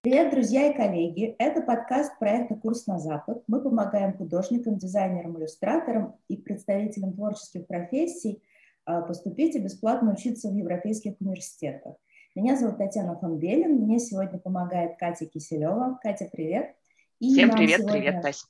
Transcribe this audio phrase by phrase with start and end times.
[0.00, 1.36] Привет, друзья и коллеги!
[1.38, 3.42] Это подкаст проекта «Курс на Запад».
[3.46, 8.42] Мы помогаем художникам, дизайнерам, иллюстраторам и представителям творческих профессий
[8.86, 11.96] а, поступить и бесплатно учиться в европейских университетах.
[12.34, 15.98] Меня зовут Татьяна Фонбелин, мне сегодня помогает Катя Киселева.
[16.02, 16.74] Катя, привет!
[17.18, 18.46] И Всем привет, привет, Тась!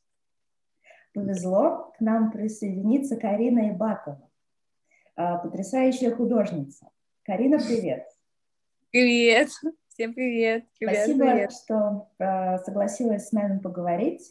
[1.13, 4.31] Повезло к нам присоединиться Карина Ибатова,
[5.17, 6.87] а, потрясающая художница.
[7.27, 8.07] Карина, привет!
[8.93, 9.49] Привет!
[9.89, 10.65] Всем привет.
[10.79, 11.51] привет Спасибо, привет.
[11.51, 14.23] что э, согласилась с нами поговорить.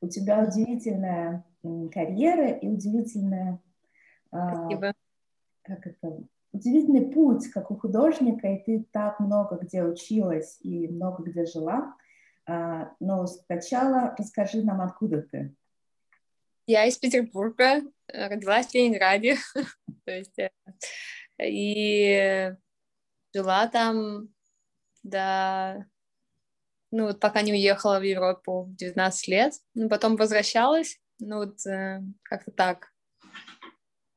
[0.00, 1.44] У тебя удивительная
[1.92, 3.60] карьера и удивительная...
[4.32, 4.94] Э, Спасибо.
[5.60, 6.22] Как это?
[6.52, 11.94] Удивительный путь, как у художника, и ты так много где училась и много где жила.
[12.46, 15.54] Э, но сначала расскажи нам, откуда ты.
[16.66, 19.36] Я из Петербурга, родилась в Ленинграде,
[20.06, 20.38] то есть,
[21.42, 22.54] и
[23.32, 24.28] жила там
[25.02, 25.86] да,
[26.90, 31.66] ну вот пока не уехала в Европу в 19 лет, ну потом возвращалась, ну вот
[31.66, 32.88] э, как-то так.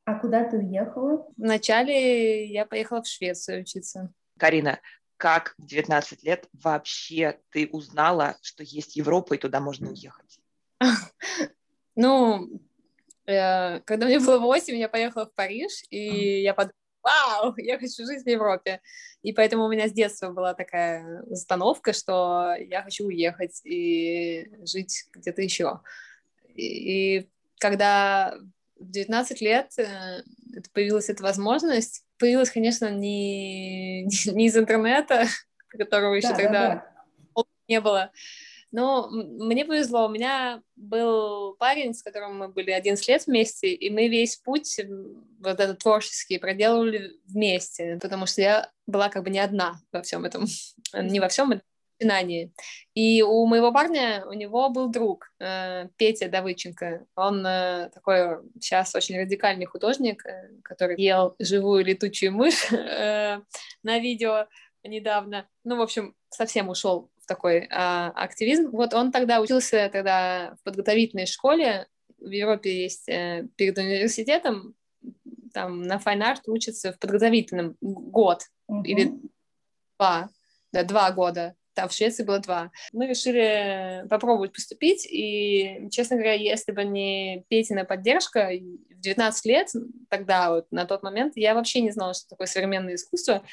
[0.05, 1.27] А куда ты уехала?
[1.37, 4.11] Вначале я поехала в Швецию учиться.
[4.37, 4.79] Карина,
[5.17, 10.39] как в 19 лет вообще ты узнала, что есть Европа и туда можно уехать?
[11.93, 12.49] Ну,
[13.25, 18.05] э, когда мне было 8, я поехала в Париж, и я подумала, вау, я хочу
[18.05, 18.81] жить в Европе.
[19.21, 25.05] И поэтому у меня с детства была такая установка, что я хочу уехать и жить
[25.13, 25.81] где-то еще.
[26.55, 28.35] И, и когда
[28.79, 30.23] в 19 лет э,
[30.73, 35.25] появилась эта возможность, появилась, конечно, не, не из интернета,
[35.67, 36.85] которого еще да, тогда да,
[37.35, 37.43] да.
[37.67, 38.11] не было,
[38.71, 43.89] но мне повезло, у меня был парень, с которым мы были 11 лет вместе, и
[43.89, 44.79] мы весь путь
[45.39, 50.25] вот этот творческий проделывали вместе, потому что я была как бы не одна во всем
[50.25, 50.45] этом,
[50.93, 51.63] не во всем этом
[52.01, 52.51] начинании.
[52.93, 57.05] И у моего парня, у него был друг, э, Петя Давыченко.
[57.15, 64.47] Он э, такой сейчас очень радикальный художник, э, который ел живую летучую мышь на видео
[64.83, 65.47] недавно.
[65.63, 68.71] Ну, в общем, совсем ушел такой а, активизм.
[68.71, 71.87] Вот он тогда учился тогда в подготовительной школе.
[72.19, 74.75] В Европе есть э, перед университетом,
[75.53, 78.83] там на Fine Art учатся в подготовительном год uh-huh.
[78.83, 79.13] или
[79.97, 80.29] два,
[80.73, 81.55] да, два года.
[81.73, 82.69] Там в Швеции было два.
[82.91, 88.51] Мы решили попробовать поступить, и, честно говоря, если бы не Петина поддержка,
[88.89, 89.67] в 19 лет,
[90.09, 93.43] тогда вот, на тот момент, я вообще не знала, что такое современное искусство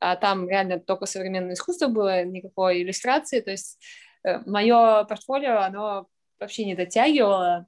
[0.00, 3.78] а там реально только современное искусство было, никакой иллюстрации, то есть
[4.24, 7.66] э, мое портфолио, оно вообще не дотягивало,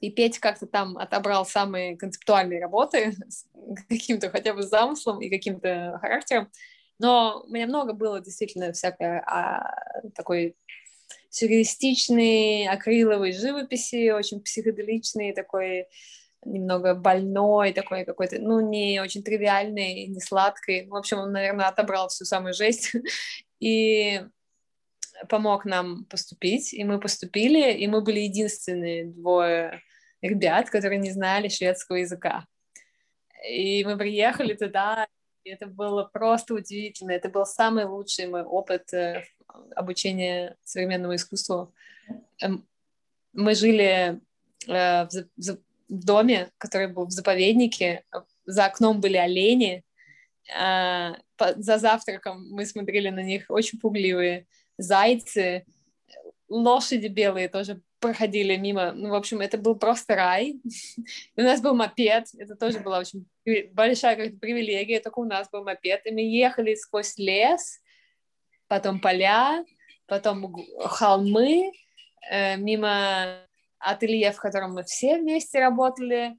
[0.00, 3.46] и Петь как-то там отобрал самые концептуальные работы с
[3.88, 6.50] каким-то хотя бы замыслом и каким-то характером,
[6.98, 9.74] но у меня много было действительно всякой а,
[10.14, 10.56] такой
[11.30, 15.86] сюрреалистичной, акриловой живописи, очень психоделичной, такой
[16.44, 20.86] немного больной, такой какой-то, ну, не очень тривиальный, не сладкий.
[20.86, 22.92] В общем, он, наверное, отобрал всю самую жесть
[23.60, 24.22] и
[25.28, 29.80] помог нам поступить, и мы поступили, и мы были единственные двое
[30.22, 32.46] ребят, которые не знали шведского языка.
[33.48, 35.06] И мы приехали туда,
[35.44, 37.12] и это было просто удивительно.
[37.12, 39.22] Это был самый лучший мой опыт э,
[39.76, 41.74] обучения современному искусству.
[42.40, 42.66] Эм,
[43.34, 44.20] мы жили
[44.66, 45.58] э, в
[45.88, 48.04] доме, который был в заповеднике.
[48.46, 49.82] За окном были олени.
[50.54, 54.46] А, за завтраком мы смотрели на них очень пугливые
[54.76, 55.64] зайцы,
[56.48, 58.92] лошади белые тоже проходили мимо.
[58.92, 60.60] Ну, в общем, это был просто рай.
[61.36, 63.26] У нас был мопед, это тоже была очень
[63.72, 66.06] большая как привилегия, только у нас был мопед.
[66.06, 67.80] И мы ехали сквозь лес,
[68.68, 69.64] потом поля,
[70.06, 71.72] потом холмы,
[72.30, 73.38] э, мимо
[73.84, 76.36] ателье, в котором мы все вместе работали,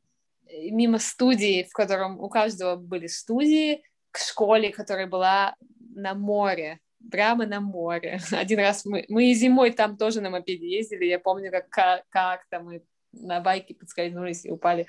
[0.52, 5.56] мимо студии, в котором у каждого были студии, к школе, которая была
[5.96, 6.80] на море,
[7.12, 8.20] прямо на море.
[8.32, 12.46] Один раз мы, мы и зимой там тоже на мопеде ездили, я помню, как, как,
[12.50, 14.88] там мы на байке подскользнулись и упали.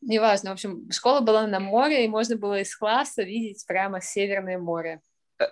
[0.00, 4.58] Неважно, в общем, школа была на море, и можно было из класса видеть прямо Северное
[4.58, 5.00] море.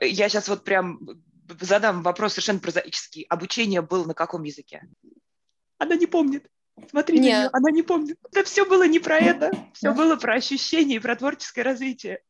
[0.00, 1.00] Я сейчас вот прям
[1.60, 3.26] задам вопрос совершенно прозаический.
[3.28, 4.82] Обучение было на каком языке?
[5.82, 6.46] Она не помнит.
[6.90, 7.24] Смотри Нет.
[7.24, 8.16] на нее, она не помнит.
[8.30, 12.20] Да все было не про это, все было про ощущения и про творческое развитие.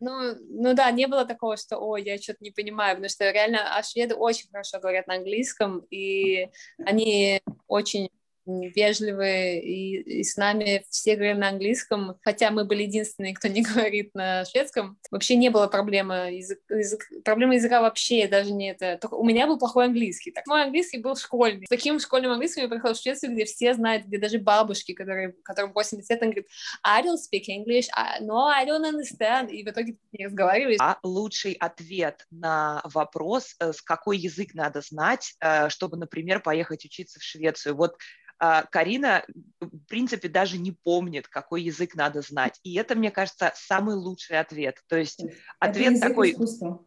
[0.00, 3.76] Ну, ну да, не было такого, что, ой, я что-то не понимаю, потому что реально
[3.76, 6.50] а шведы очень хорошо говорят на английском, и
[6.84, 8.10] они очень
[8.46, 13.62] вежливые, и, и с нами все говорили на английском, хотя мы были единственные, кто не
[13.74, 14.98] говорит на шведском.
[15.10, 18.98] Вообще не было проблемы, язык, язык, проблема языка вообще даже не это.
[19.00, 20.30] Только у меня был плохой английский.
[20.30, 21.66] Так, мой английский был школьный.
[21.66, 25.34] С таким школьным английским я приехала в Швецию, где все знают, где даже бабушки, которые,
[25.42, 26.50] которым 80 лет, они говорят,
[26.82, 29.50] I don't speak English, I, no, I don't understand.
[29.50, 30.76] И в итоге не разговаривали.
[30.80, 36.84] А лучший ответ на вопрос, э, с какой язык надо знать, э, чтобы, например, поехать
[36.84, 37.76] учиться в Швецию.
[37.76, 37.96] Вот
[38.38, 39.24] Карина,
[39.60, 42.60] в принципе, даже не помнит, какой язык надо знать.
[42.62, 44.82] И это, мне кажется, самый лучший ответ.
[44.88, 46.32] То есть это ответ такой...
[46.32, 46.84] Искусства.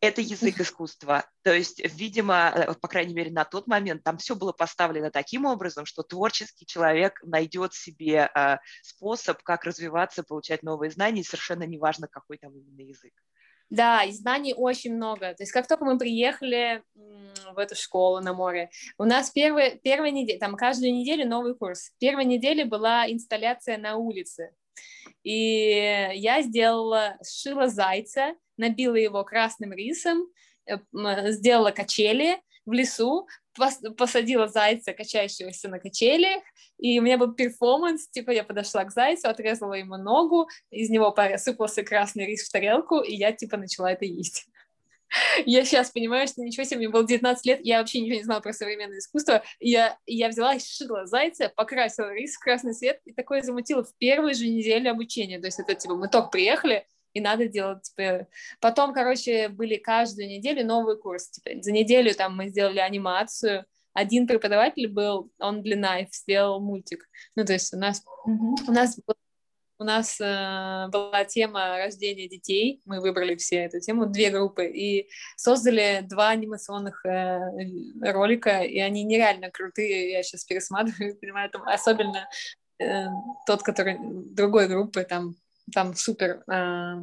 [0.00, 1.24] Это язык искусства.
[1.42, 5.44] То есть, видимо, э, по крайней мере, на тот момент там все было поставлено таким
[5.44, 11.64] образом, что творческий человек найдет себе э, способ, как развиваться, получать новые знания, и совершенно
[11.64, 13.12] неважно, какой там именно язык.
[13.70, 15.34] Да, и знаний очень много.
[15.34, 16.82] То есть как только мы приехали
[17.52, 21.92] в эту школу на море, у нас первый, первая неделя, там каждую неделю новый курс.
[21.98, 24.54] Первой неделе была инсталляция на улице.
[25.22, 30.28] И я сделала, сшила зайца, набила его красным рисом,
[30.66, 30.78] э,
[31.32, 33.26] сделала качели в лесу,
[33.96, 36.42] посадила зайца, качающегося на качелях,
[36.78, 41.12] и у меня был перформанс, типа я подошла к зайцу, отрезала ему ногу, из него
[41.12, 44.46] посыпался красный рис в тарелку, и я типа начала это есть.
[45.46, 48.40] Я сейчас понимаю, что ничего себе, мне было 19 лет, я вообще ничего не знала
[48.40, 49.42] про современное искусство.
[49.58, 54.34] Я, я взяла сшила зайца, покрасила рис в красный цвет, и такое замутила в первой
[54.34, 55.38] же неделе обучения.
[55.40, 58.26] То есть это типа мы только приехали, и надо делать, типа...
[58.60, 61.30] Потом, короче, были каждую неделю новый курс.
[61.30, 63.64] Типа, за неделю там мы сделали анимацию,
[63.98, 67.08] один преподаватель был, он для Knife сделал мультик.
[67.34, 68.68] Ну, то есть у нас, mm-hmm.
[68.68, 69.00] у нас,
[69.78, 75.08] у нас э, была тема рождения детей, мы выбрали все эту тему, две группы, и
[75.36, 77.40] создали два анимационных э,
[78.00, 82.28] ролика, и они нереально крутые, я сейчас пересматриваю, понимаю, там особенно
[82.78, 83.06] э,
[83.46, 85.34] тот, который другой группы, там
[85.72, 86.94] там супер э,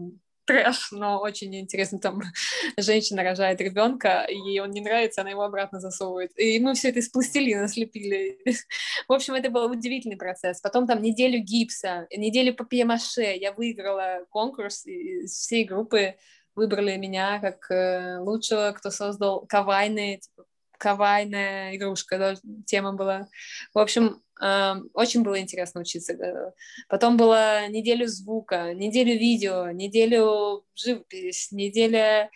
[0.45, 2.21] трэш, но очень интересно, там
[2.77, 6.31] женщина рожает ребенка, ей он не нравится, она его обратно засовывает.
[6.38, 8.39] И мы все это из пластилина слепили.
[9.07, 10.62] В общем, это был удивительный процесс.
[10.62, 13.35] Потом там неделю гипса, неделю папье-маше.
[13.35, 16.15] Я выиграла конкурс, и всей группы
[16.56, 20.45] выбрали меня как э, лучшего, кто создал кавайные, типа,
[20.77, 22.36] кавайная игрушка,
[22.66, 23.27] тема была.
[23.74, 26.54] В общем, э, очень было интересно учиться.
[26.89, 32.30] Потом была неделю звука, неделю видео, неделю живопись, неделя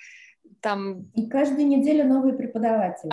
[0.61, 1.11] там...
[1.15, 3.11] И каждую неделю новые преподаватели.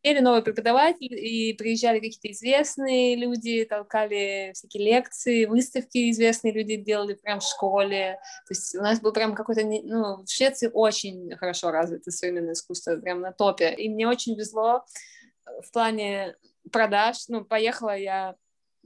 [0.00, 7.14] Приезжали новые преподаватели, и приезжали какие-то известные люди, толкали всякие лекции, выставки известные люди делали
[7.14, 8.20] прям в школе.
[8.46, 9.64] То есть у нас был прям какой-то...
[9.64, 13.74] Ну, в Швеции очень хорошо развито современное искусство, прям на топе.
[13.74, 14.84] И мне очень везло
[15.44, 16.36] в плане
[16.70, 17.16] продаж.
[17.28, 18.36] Ну, поехала я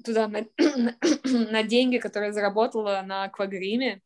[0.04, 0.46] туда на,
[1.24, 4.00] на деньги, которые заработала на аквагриме.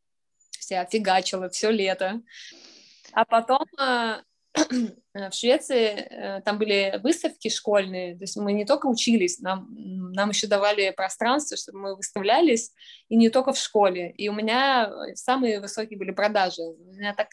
[0.50, 2.20] Вся фигачила все лето.
[3.12, 4.22] А потом а,
[5.30, 9.68] в Швеции э, там были выставки школьные, то есть мы не только учились, нам,
[10.12, 12.72] нам еще давали пространство, чтобы мы выставлялись,
[13.08, 14.10] и не только в школе.
[14.10, 16.62] И у меня самые высокие были продажи.
[16.62, 17.28] У меня так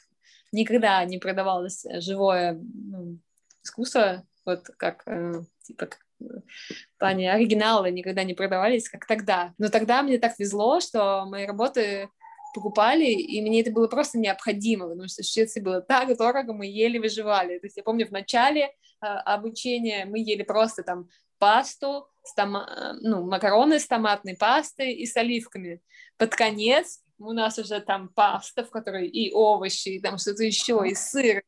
[0.51, 3.19] никогда не продавалось живое ну,
[3.63, 9.53] искусство, вот как, э, типа, как в плане оригинала никогда не продавались, как тогда.
[9.57, 12.09] Но тогда мне так везло, что мои работы
[12.53, 16.65] покупали, и мне это было просто необходимо, потому что в Швеции было так дорого, мы
[16.65, 17.59] еле выживали.
[17.59, 18.65] То есть я помню, в начале
[19.01, 24.93] э, обучения мы ели просто там пасту, с том, э, ну, макароны с томатной пастой
[24.93, 25.81] и с оливками.
[26.17, 30.83] Под конец у нас уже там паста, в которой и овощи, и там что-то еще,
[30.85, 31.43] и сыр.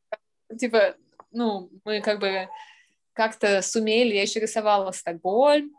[0.59, 0.95] Типа,
[1.31, 2.49] ну, мы как бы
[3.13, 5.71] как-то сумели, я еще рисовала Стокгольм,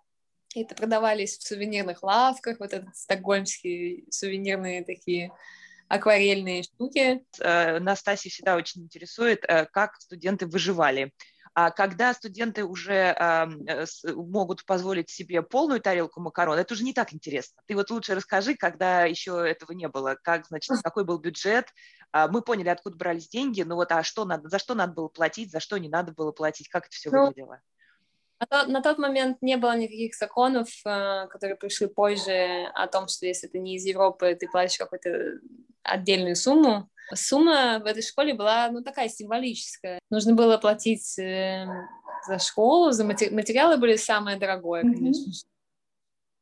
[0.62, 5.32] это продавались в сувенирных лавках, вот этот стокгольмские сувенирные такие
[5.88, 7.24] акварельные штуки.
[7.40, 11.12] Э, Настасья всегда очень интересует, э, как студенты выживали.
[11.58, 17.14] А когда студенты уже э, могут позволить себе полную тарелку макарон, это уже не так
[17.14, 17.62] интересно.
[17.66, 21.68] Ты вот лучше расскажи, когда еще этого не было, как, значит, какой был бюджет.
[22.12, 25.08] А, мы поняли, откуда брались деньги, но вот а что надо, за что надо было
[25.08, 27.62] платить, за что не надо было платить, как это все ну, выглядело?
[28.38, 33.08] На тот, на тот момент не было никаких законов, э, которые пришли позже, о том,
[33.08, 35.40] что если ты не из Европы, ты платишь какую-то
[35.82, 36.90] отдельную сумму.
[37.14, 40.00] Сумма в этой школе была, ну, такая символическая.
[40.10, 41.66] Нужно было платить э,
[42.26, 43.30] за школу, за матери...
[43.30, 45.32] материалы были самое дорогое, конечно.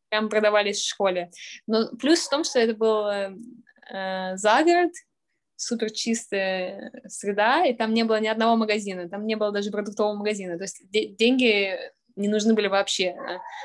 [0.08, 1.30] Прям продавались в школе.
[1.66, 3.36] Но плюс в том, что это был э,
[3.92, 4.92] э загород,
[5.64, 10.14] супер чистая среда, и там не было ни одного магазина, там не было даже продуктового
[10.14, 10.56] магазина.
[10.56, 11.78] То есть де- деньги
[12.16, 13.16] не нужны были вообще.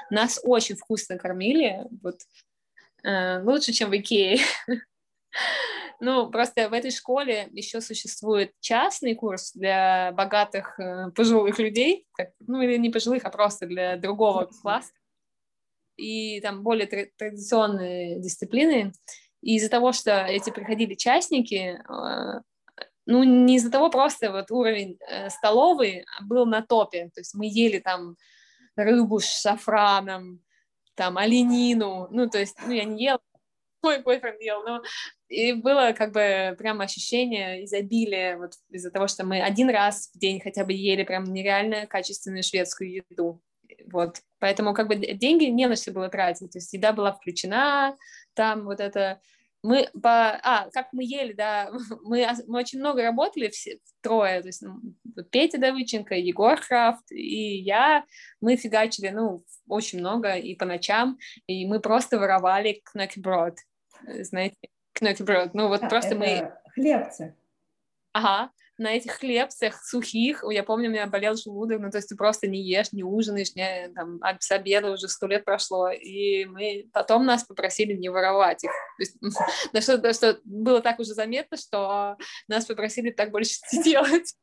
[0.10, 2.15] Нас очень вкусно кормили, вот
[3.03, 4.39] э, лучше, чем в Икее.
[6.01, 12.29] Ну, просто в этой школе еще существует частный курс для богатых э, пожилых людей, как,
[12.39, 14.94] ну, или не пожилых, а просто для другого класса.
[15.98, 18.94] И там более традиционные дисциплины.
[19.41, 22.41] И из-за того, что эти приходили частники, э,
[23.05, 27.10] ну, не из-за того, просто вот уровень э, столовый был на топе.
[27.13, 28.15] То есть мы ели там
[28.75, 30.41] рыбу с шафраном,
[30.96, 32.08] там, оленину.
[32.12, 33.19] Ну, то есть, ну, я не ела,
[33.84, 34.81] мой бойфренд ел, но
[35.29, 40.19] и было как бы прям ощущение изобилия вот из-за того, что мы один раз в
[40.19, 43.41] день хотя бы ели прям нереально качественную шведскую еду.
[43.91, 47.98] Вот, поэтому как бы деньги не на что было тратить, то есть еда была включена,
[48.34, 49.19] там вот это.
[49.62, 50.39] Мы по...
[50.41, 51.69] А, как мы ели, да,
[52.03, 54.79] мы, мы очень много работали, все трое, то есть ну,
[55.31, 58.05] Петя Давыченко, Егор Крафт и я,
[58.39, 63.58] мы фигачили, ну, очень много и по ночам, и мы просто воровали кнокеброд,
[64.22, 64.55] знаете,
[64.93, 66.53] кнокеброд, ну вот а, просто мы...
[66.74, 67.36] Хлебцы.
[68.13, 72.15] Ага, на этих хлебцах сухих, я помню, у меня болел желудок, ну, то есть ты
[72.15, 76.89] просто не ешь, не ужинаешь, не, там, с обеда уже сто лет прошло, и мы
[76.93, 78.71] потом нас попросили не воровать их.
[78.71, 79.17] То есть,
[79.74, 82.17] да что, да, что было так уже заметно, что
[82.48, 84.33] нас попросили так больше не делать.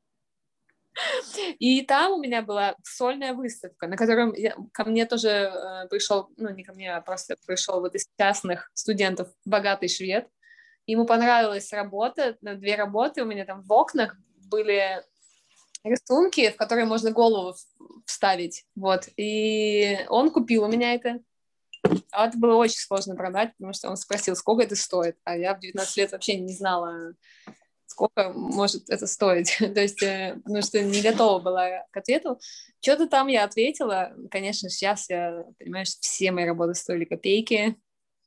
[1.58, 6.30] И там у меня была сольная выставка, на котором я, ко мне тоже э, пришел,
[6.36, 10.26] ну не ко мне, а просто пришел вот из частных студентов богатый швед.
[10.86, 14.16] Ему понравилась работа, две работы у меня там в окнах
[14.50, 15.02] были
[15.82, 17.54] рисунки, в которые можно голову
[18.06, 21.20] вставить, вот, и он купил у меня это,
[22.12, 25.54] а это было очень сложно продать, потому что он спросил, сколько это стоит, а я
[25.54, 27.14] в 19 лет вообще не знала,
[27.86, 32.38] сколько может это стоить, то есть, э, потому что не готова была к ответу.
[32.80, 37.76] Что-то там я ответила, конечно, сейчас я понимаю, что все мои работы стоили копейки,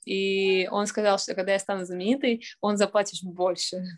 [0.05, 3.83] и он сказал, что когда я стану знаменитой, он заплатит больше.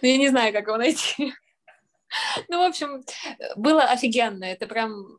[0.00, 1.34] Ну, я не знаю, как его найти.
[2.48, 3.04] Ну, в общем,
[3.56, 4.44] было офигенно.
[4.44, 5.18] Это прям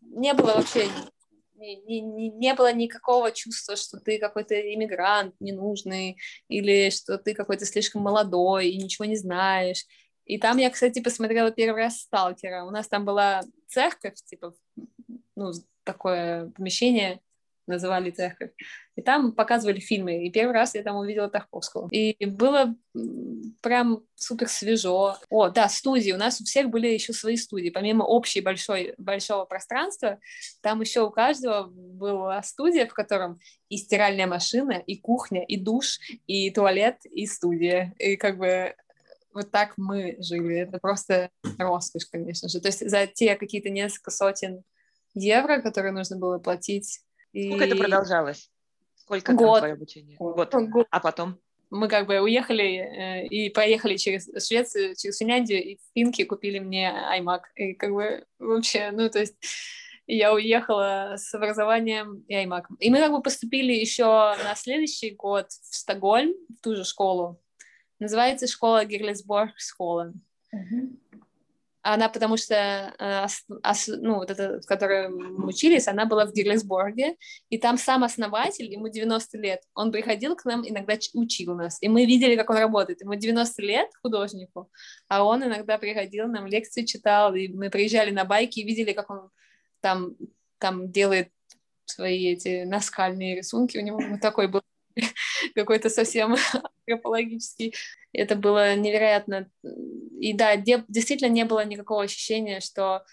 [0.00, 0.86] не было вообще
[1.60, 6.16] не, не, не было никакого чувства, что ты какой-то иммигрант ненужный,
[6.48, 9.84] или что ты какой-то слишком молодой и ничего не знаешь.
[10.24, 12.64] И там я, кстати, посмотрела первый раз «Сталкера».
[12.64, 14.54] У нас там была церковь, типа,
[15.36, 15.52] ну,
[15.84, 17.20] такое помещение,
[17.70, 18.50] называли церковь.
[18.96, 20.26] И там показывали фильмы.
[20.26, 21.88] И первый раз я там увидела Тарковского.
[21.90, 22.74] И было
[23.62, 25.16] прям супер свежо.
[25.30, 26.12] О, да, студии.
[26.12, 27.70] У нас у всех были еще свои студии.
[27.70, 30.18] Помимо общей большой, большого пространства,
[30.60, 35.98] там еще у каждого была студия, в котором и стиральная машина, и кухня, и душ,
[36.26, 37.94] и туалет, и студия.
[37.98, 38.74] И как бы
[39.32, 40.56] вот так мы жили.
[40.56, 42.60] Это просто роскошь, конечно же.
[42.60, 44.62] То есть за те какие-то несколько сотен
[45.14, 47.00] евро, которые нужно было платить
[47.32, 47.68] Сколько и...
[47.68, 48.50] это продолжалось?
[48.94, 49.58] Сколько год.
[49.58, 50.16] твое обучение?
[50.18, 50.52] Год.
[50.52, 50.86] год.
[50.90, 51.38] А потом?
[51.70, 56.58] Мы как бы уехали э, и поехали через Швецию, через Финляндию, и в Финке купили
[56.58, 57.42] мне iMac.
[57.54, 59.36] И как бы вообще, ну, то есть
[60.06, 62.64] я уехала с образованием и iMac.
[62.80, 67.40] И мы как бы поступили еще на следующий год в Стокгольм, в ту же школу.
[68.00, 70.12] Называется школа Герлесборг школа.
[70.52, 70.88] Uh-huh.
[71.82, 72.54] Она, потому что,
[72.98, 73.26] э,
[73.88, 77.16] ну, вот эта, в которой мы учились, она была в Герлисборге,
[77.48, 81.88] и там сам основатель, ему 90 лет, он приходил к нам, иногда учил нас, и
[81.88, 83.00] мы видели, как он работает.
[83.00, 84.70] Ему 90 лет, художнику,
[85.08, 89.08] а он иногда приходил, нам лекции читал, и мы приезжали на байки и видели, как
[89.08, 89.30] он
[89.80, 90.16] там,
[90.58, 91.30] там делает
[91.86, 94.62] свои эти наскальные рисунки, у него такой был
[95.54, 96.36] какой-то совсем
[96.94, 97.74] антропологический.
[98.12, 99.48] Это было невероятно.
[100.18, 103.04] И да, действительно не было никакого ощущения, что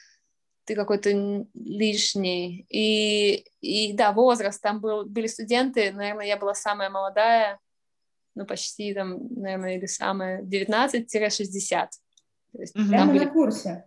[0.66, 2.66] ты какой-то лишний.
[2.70, 7.60] И, и да, возраст, там был, были студенты, наверное, я была самая молодая,
[8.36, 11.88] ну, почти там, наверное, или самая, 19-60.
[12.54, 12.88] Угу.
[12.90, 13.26] Прямо были...
[13.26, 13.86] на курсе?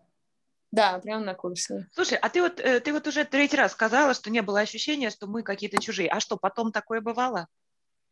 [0.73, 1.88] Да, прямо на курсе.
[1.92, 5.11] Слушай, а ты вот, э, ты вот уже третий раз сказала, что не было ощущения,
[5.11, 6.09] что мы какие-то чужие.
[6.09, 7.49] А что, потом такое бывало?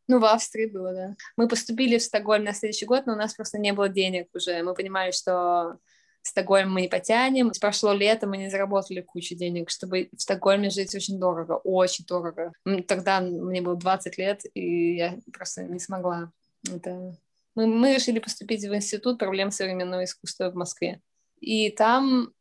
[0.09, 1.17] Ну, в Австрии было, да.
[1.37, 4.63] Мы поступили в Стокгольм на следующий год, но у нас просто не было денег уже.
[4.63, 5.79] Мы понимали, что
[6.23, 7.53] Стокгольм мы не потянем.
[7.61, 12.53] Прошло лето, мы не заработали кучу денег, чтобы в Стокгольме жить очень дорого, очень дорого.
[12.87, 16.33] Тогда мне было 20 лет, и я просто не смогла.
[16.67, 17.15] Это...
[17.55, 21.01] Мы, мы решили поступить в Институт проблем современного искусства в Москве.
[21.41, 22.33] И там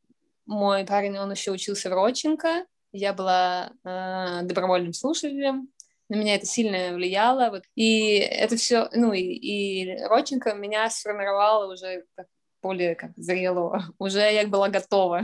[0.46, 5.70] мой парень, он еще учился в Родченко, я была э, добровольным слушателем,
[6.10, 7.50] на меня это сильно влияло.
[7.50, 7.64] Вот.
[7.76, 12.28] И это все, ну и, и Родченко меня сформировала уже как
[12.68, 15.24] портфолио как зрело, уже я была готова.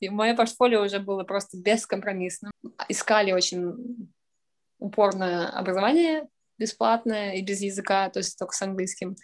[0.00, 2.52] И мое портфолио уже было просто бескомпромиссным.
[2.88, 4.10] Искали очень
[4.78, 9.16] упорное образование бесплатное и без языка, то есть только с английским.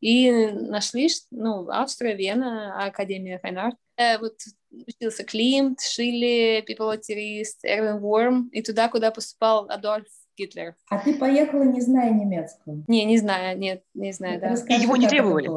[0.00, 3.72] И нашли, ну, Австрия, Вена, Академия Fine.
[3.96, 4.38] Э, вот
[4.70, 10.74] учился Климт, Шилли, Пиполотерист, Эрвин Уорм, и туда, куда поступал Адольф Гитлер.
[10.88, 12.84] А ты поехала, не зная немецкого?
[12.88, 14.50] Не, не знаю, нет, не знаю, да.
[14.50, 15.50] Расскажи, и его не требовали?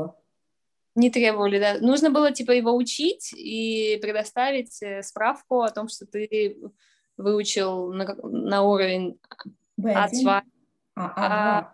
[0.96, 1.78] Не требовали, да.
[1.80, 6.58] Нужно было, типа, его учить и предоставить э, справку о том, что ты
[7.18, 9.20] выучил на, на уровень
[9.80, 10.10] B1?
[10.10, 10.42] А2.
[10.96, 11.14] А, А2.
[11.16, 11.74] А,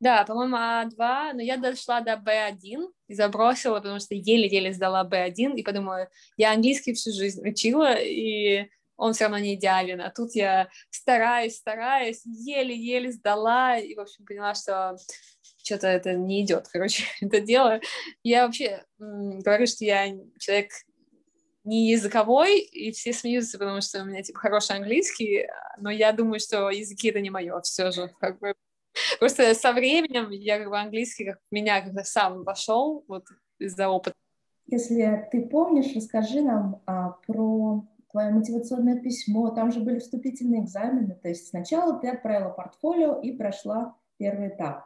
[0.00, 5.54] да, по-моему, А2, но я дошла до Б1 и забросила, потому что еле-еле сдала Б1,
[5.54, 10.34] и подумала, я английский всю жизнь учила, и он все равно не идеален, а тут
[10.34, 14.96] я стараюсь, стараюсь, еле-еле сдала, и, в общем, поняла, что
[15.62, 17.80] что-то это не идет, короче, это дело.
[18.22, 20.08] Я вообще говорю, что я
[20.38, 20.70] человек
[21.64, 25.48] не языковой, и все смеются, потому что у меня, типа, хороший английский,
[25.78, 28.54] но я думаю, что языки— это не мое все же, как бы.
[29.18, 33.24] Просто со временем я, как бы, английский как меня когда сам вошел, вот
[33.58, 34.14] из-за опыта.
[34.66, 41.18] Если ты помнишь, расскажи нам а, про твое мотивационное письмо, там же были вступительные экзамены,
[41.20, 44.84] то есть сначала ты отправила портфолио и прошла первый этап.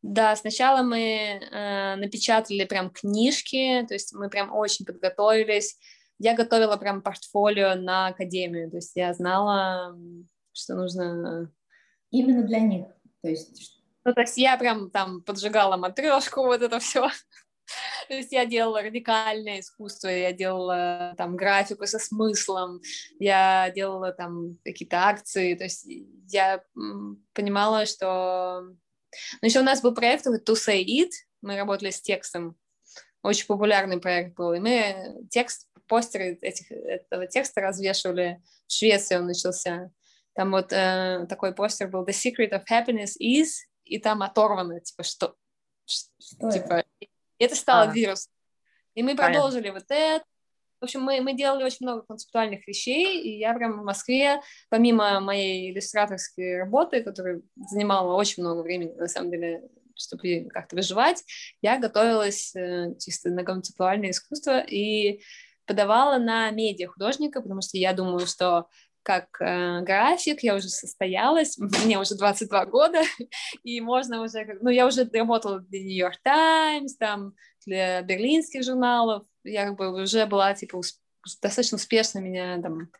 [0.00, 5.76] Да, сначала мы э, напечатали прям книжки, то есть мы прям очень подготовились.
[6.20, 9.98] Я готовила прям портфолио на академию, то есть я знала,
[10.52, 11.50] что нужно...
[12.12, 12.86] Именно для них,
[13.22, 13.82] то есть...
[14.04, 17.08] Ну, то есть я прям там поджигала матрешку, вот это все.
[18.08, 22.80] То есть я делала радикальное искусство, я делала там графику со смыслом,
[23.18, 25.86] я делала там какие-то акции, то есть
[26.28, 26.62] я
[27.32, 28.64] понимала, что
[29.40, 32.56] но еще у нас был проект To Say It, мы работали с текстом,
[33.22, 39.26] очень популярный проект был, и мы текст, постеры этих, этого текста развешивали в Швеции, он
[39.26, 39.90] начался.
[40.34, 43.48] Там вот э, такой постер был The Secret of Happiness is,
[43.84, 45.36] и там оторвано, типа, что?
[45.86, 46.84] что типа, это?
[47.44, 47.92] Это стало а.
[47.92, 48.28] вирус.
[48.94, 49.80] И мы продолжили Понятно.
[49.80, 50.24] вот это,
[50.80, 55.18] в общем, мы, мы делали очень много концептуальных вещей, и я прям в Москве, помимо
[55.20, 59.62] моей иллюстраторской работы, которая занимала очень много времени, на самом деле,
[59.96, 61.24] чтобы как-то выживать,
[61.62, 65.22] я готовилась э, чисто на концептуальное искусство и
[65.66, 68.68] подавала на медиа художника, потому что я думаю, что
[69.04, 73.02] как э, график, я уже состоялась, мне уже 22 года,
[73.62, 77.34] и можно уже, ну, я уже работала для New York Times, там,
[77.66, 80.98] для берлинских журналов, я как бы уже была, типа, усп-
[81.42, 82.90] достаточно успешно меня там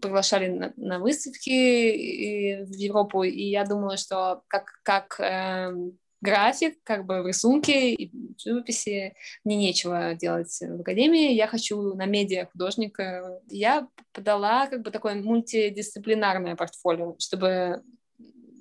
[0.00, 5.72] приглашали на, на выставки и, в Европу, и я думала, что как, как э,
[6.20, 11.94] график, как бы в рисунке и в живописи мне нечего делать в академии, я хочу
[11.94, 13.40] на медиа художника.
[13.48, 17.82] Я подала как бы такое мультидисциплинарное портфолио, чтобы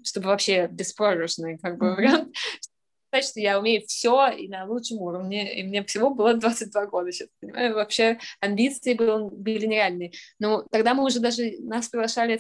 [0.03, 2.35] чтобы вообще беспроигрышный как бы вариант,
[3.07, 7.11] сказать, что я умею все и на лучшем уровне, и мне всего было 22 года
[7.11, 10.11] сейчас, понимаю, вообще амбиции были, были нереальные.
[10.39, 12.39] Но тогда мы уже даже, нас приглашали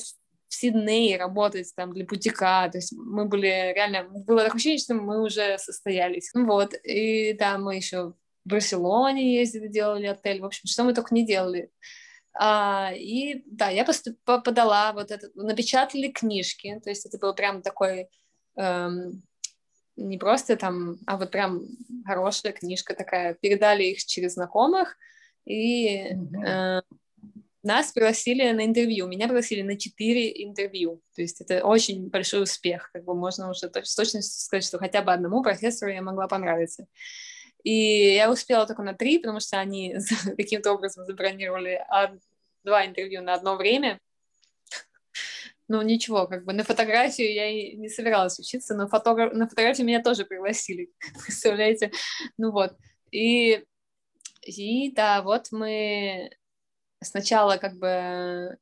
[0.55, 4.93] в Сидней работать там для бутика, то есть мы были реально, было такое ощущение, что
[4.93, 6.31] мы уже состоялись.
[6.33, 8.15] Вот, и да, мы еще в
[8.45, 11.69] Барселоне ездили, делали отель, в общем, что мы только не делали.
[12.33, 17.61] А, и да, я поступ, подала вот это, напечатали книжки, то есть это был прям
[17.61, 18.07] такой
[18.55, 19.23] эм,
[19.97, 21.63] не просто там, а вот прям
[22.05, 23.33] хорошая книжка такая.
[23.33, 24.97] Передали их через знакомых,
[25.45, 26.45] и mm-hmm.
[26.45, 26.81] э,
[27.65, 29.07] нас пригласили на интервью.
[29.07, 31.01] Меня пригласили на четыре интервью.
[31.15, 32.89] То есть это очень большой успех.
[32.93, 36.87] Как бы можно уже с точностью сказать, что хотя бы одному профессору я могла понравиться.
[37.63, 39.95] И я успела только на три, потому что они
[40.37, 41.83] каким-то образом забронировали
[42.63, 43.99] два интервью на одно время
[45.67, 49.33] ну ничего, как бы на фотографию я и не собиралась учиться, но фотограф...
[49.33, 50.91] на фотографию меня тоже пригласили,
[51.23, 51.91] представляете?
[52.37, 52.75] Ну вот,
[53.11, 53.63] и,
[54.43, 56.29] и да, вот мы
[57.05, 58.57] сначала как бы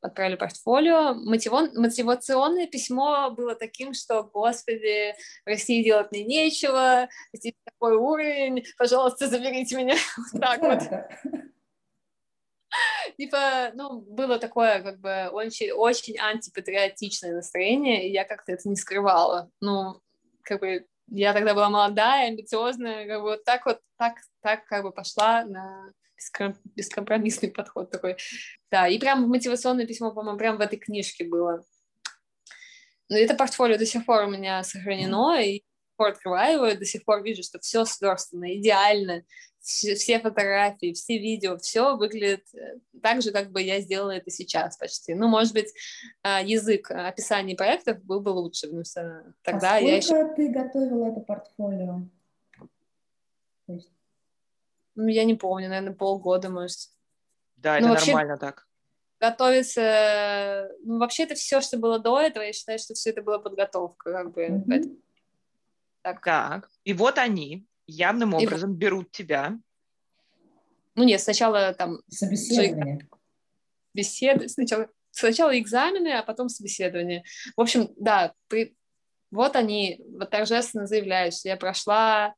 [0.00, 1.14] отправили портфолио.
[1.14, 1.70] Мотивон...
[1.74, 9.28] Мотивационное письмо было таким, что, господи, в России делать мне нечего, здесь такой уровень, пожалуйста,
[9.28, 9.96] заберите меня.
[10.32, 10.82] Вот так вот.
[13.16, 18.76] типа, ну, было такое, как бы, очень, очень антипатриотичное настроение, и я как-то это не
[18.76, 19.50] скрывала.
[19.60, 20.00] Ну,
[20.42, 24.82] как бы, я тогда была молодая, амбициозная, как бы, вот так вот, так, так, как
[24.84, 25.92] бы, пошла на
[26.76, 28.16] бескомпромиссный подход такой.
[28.70, 31.64] Да, и прям мотивационное письмо, по-моему, прям в этой книжке было.
[33.08, 35.62] Но это портфолио до сих пор у меня сохранено, и
[35.98, 39.24] пор открываю его, до сих пор вижу, что все сверстано идеально,
[39.60, 44.78] все фотографии, все видео, все выглядит э, так же, как бы я сделала это сейчас
[44.78, 45.14] почти.
[45.14, 45.74] Ну, может быть,
[46.22, 50.32] а, язык описания проектов был бы лучше, потому что тогда а я еще...
[50.34, 52.02] ты готовила это портфолио?
[53.66, 53.92] есть...
[55.00, 56.78] Ну, я не помню, наверное, полгода, может.
[57.56, 58.12] Да, это ну, вообще...
[58.12, 58.68] нормально так
[59.20, 60.70] готовиться...
[60.84, 64.12] Ну, вообще это все, что было до этого, я считаю, что все это была подготовка,
[64.12, 64.46] как бы.
[64.46, 65.00] Mm-hmm.
[66.02, 66.22] Так.
[66.22, 68.76] так, и вот они явным образом и...
[68.76, 69.58] берут тебя.
[70.94, 72.00] Ну нет, сначала там...
[72.08, 73.08] Собеседование.
[73.94, 77.24] Беседы, сначала, сначала экзамены, а потом собеседование.
[77.56, 78.76] В общем, да, при...
[79.30, 82.34] вот они вот торжественно заявляют, что я прошла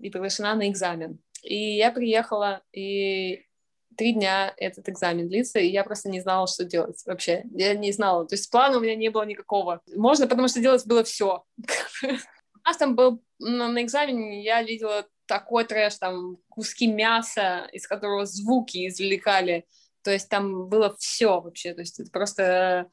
[0.00, 1.20] и приглашена на экзамен.
[1.42, 3.44] И я приехала, и
[3.96, 7.44] три дня этот экзамен длится, и я просто не знала, что делать вообще.
[7.52, 8.26] Я не знала.
[8.26, 9.82] То есть плана у меня не было никакого.
[9.94, 11.44] Можно, потому что делать было все.
[12.02, 18.24] У нас там был на экзамене, я видела такой трэш, там куски мяса, из которого
[18.24, 19.66] звуки извлекали.
[20.02, 21.74] То есть там было все вообще.
[21.74, 22.88] То есть это просто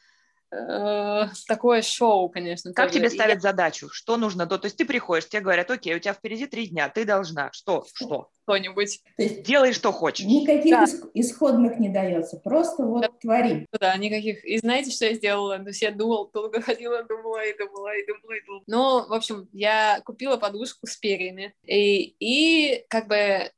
[0.51, 2.73] Э, такое шоу, конечно.
[2.73, 2.99] Как тоже.
[2.99, 3.39] тебе ставят я...
[3.39, 3.89] задачу?
[3.91, 4.45] Что нужно?
[4.45, 7.49] То есть ты приходишь, тебе говорят, окей, у тебя впереди три дня, ты должна.
[7.51, 7.85] Что?
[7.93, 8.29] Что?
[8.43, 9.01] Что-нибудь.
[9.17, 10.25] Делай, что хочешь.
[10.25, 10.85] Никаких да.
[11.13, 13.09] исходных не дается, просто вот да.
[13.19, 13.67] твори.
[13.79, 14.45] Да, никаких.
[14.45, 15.57] И знаете, что я сделала?
[15.57, 18.63] То есть я думала, долго ходила, думала и думала, и думала, и думала.
[18.67, 21.53] Ну, в общем, я купила подушку с перьями.
[21.63, 23.51] И, и как бы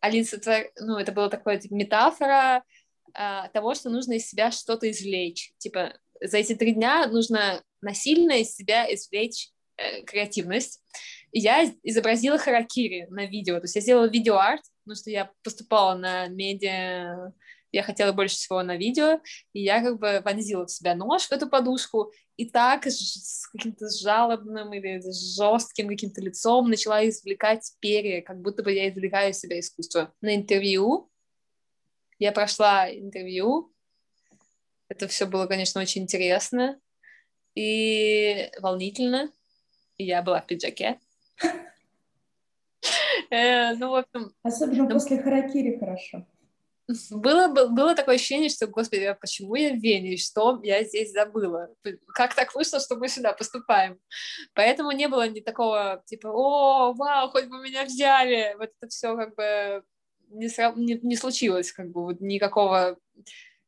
[0.00, 0.70] олицетвор...
[0.78, 2.62] ну, это была такая типа, метафора
[3.14, 5.52] а, того, что нужно из себя что-то извлечь.
[5.58, 10.80] Типа, за эти три дня нужно насильно из себя извлечь э, креативность.
[11.32, 13.56] И я изобразила харакири на видео.
[13.56, 17.32] То есть я сделала видеоарт, потому что я поступала на медиа,
[17.72, 19.20] я хотела больше всего на видео,
[19.52, 23.88] и я как бы вонзила в себя нож в эту подушку, и так с каким-то
[23.88, 29.58] жалобным или жестким каким-то лицом начала извлекать перья, как будто бы я извлекаю из себя
[29.58, 30.12] искусство.
[30.20, 31.10] На интервью
[32.18, 33.73] я прошла интервью,
[34.88, 36.78] это все было, конечно, очень интересно
[37.54, 39.30] и волнительно.
[39.96, 40.98] Я была в пиджаке.
[43.30, 44.32] Э, ну, в общем...
[44.42, 46.26] Особенно после харакири хорошо.
[47.10, 51.74] Было, было такое ощущение, что, господи, а почему я в Вене, что я здесь забыла?
[52.14, 53.98] Как так вышло, что мы сюда поступаем?
[54.52, 58.54] Поэтому не было ни такого, типа, о, вау, хоть бы меня взяли.
[58.58, 59.82] Вот это все как бы
[60.28, 62.98] не, не, не случилось, как бы вот никакого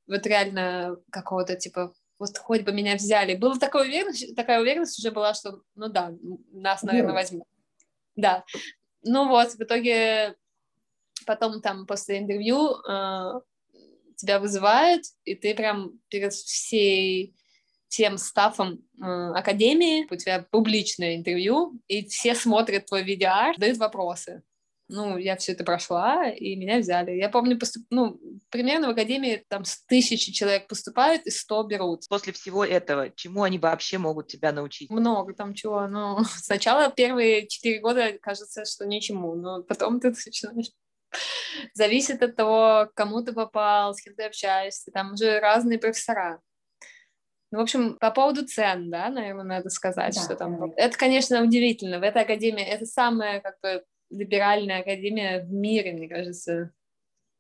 [0.06, 3.36] вот реально какого-то типа вот хоть бы меня взяли.
[3.36, 6.14] Была такая уверенность, такая уверенность уже была, что, ну да,
[6.52, 7.46] нас, наверное, возьмут.
[8.14, 8.44] Да.
[9.02, 10.34] Ну вот, в итоге
[11.26, 13.40] потом там после интервью э,
[14.16, 17.34] тебя вызывают, и ты прям перед всей
[17.88, 24.42] всем стафом э, академии, у тебя публичное интервью, и все смотрят твой видеоарт, дают вопросы
[24.88, 27.12] ну, я все это прошла, и меня взяли.
[27.12, 27.84] Я помню, поступ...
[27.90, 28.20] ну,
[28.50, 32.08] примерно в академии там с тысячи человек поступают, и сто берут.
[32.08, 34.90] После всего этого, чему они вообще могут тебя научить?
[34.90, 35.86] Много там чего.
[35.88, 40.70] Ну, сначала первые четыре года кажется, что ничему, но потом ты начинаешь
[41.74, 44.90] Зависит от того, кому ты попал, с кем ты общаешься.
[44.92, 46.40] Там уже разные профессора.
[47.52, 50.58] Ну, в общем, по поводу цен, да, наверное, надо сказать, да, что там...
[50.58, 50.74] Да.
[50.76, 52.00] Это, конечно, удивительно.
[52.00, 56.72] В этой академии это самое, как бы, либеральная академия в мире, мне кажется.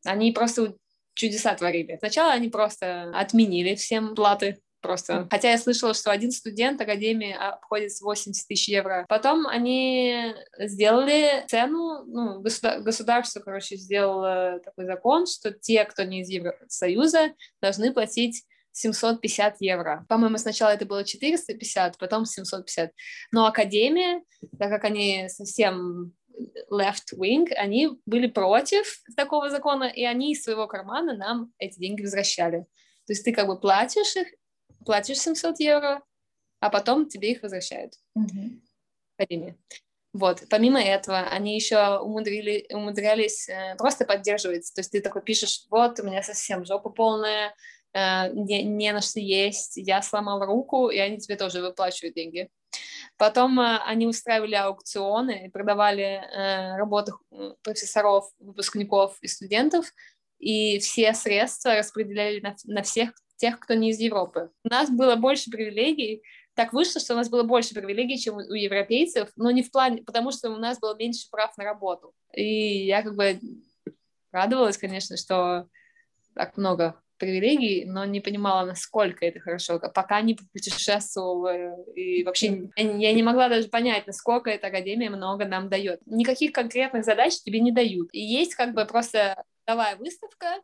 [0.04, 0.74] Они просто
[1.14, 1.96] чудеса творили.
[1.98, 5.26] Сначала они просто отменили всем платы, просто.
[5.30, 9.04] Хотя я слышала, что один студент академии обходится 80 тысяч евро.
[9.08, 16.20] Потом они сделали цену, ну, государ- государство, короче, сделало такой закон, что те, кто не
[16.20, 20.04] из Евросоюза, должны платить 750 евро.
[20.08, 22.92] По-моему, сначала это было 450, потом 750.
[23.32, 24.22] Но Академия,
[24.58, 26.12] так как они совсем
[26.70, 32.02] left wing, они были против такого закона, и они из своего кармана нам эти деньги
[32.02, 32.66] возвращали.
[33.06, 34.28] То есть ты как бы платишь их,
[34.84, 36.02] платишь 700 евро,
[36.60, 37.94] а потом тебе их возвращают.
[38.18, 39.54] Mm-hmm.
[40.12, 40.44] Вот.
[40.48, 44.72] Помимо этого, они еще умудрили, умудрялись э, просто поддерживать.
[44.74, 47.54] То есть ты такой пишешь, вот, у меня совсем жопа полная,
[47.92, 52.48] э, не, не на что есть, я сломал руку, и они тебе тоже выплачивают деньги.
[53.16, 57.12] Потом э, они устраивали аукционы и продавали э, работы
[57.62, 59.92] профессоров, выпускников и студентов,
[60.38, 64.50] и все средства распределяли на всех тех, кто не из Европы.
[64.64, 66.22] У нас было больше привилегий,
[66.54, 70.02] так вышло, что у нас было больше привилегий, чем у европейцев, но не в плане,
[70.02, 72.14] потому что у нас было меньше прав на работу.
[72.32, 73.38] И я как бы
[74.32, 75.68] радовалась, конечно, что
[76.34, 81.76] так много привилегий, но не понимала, насколько это хорошо, пока не путешествовала.
[81.94, 86.00] И вообще я не могла даже понять, насколько эта академия много нам дает.
[86.06, 88.08] Никаких конкретных задач тебе не дают.
[88.12, 90.60] И есть как бы просто давая выставка,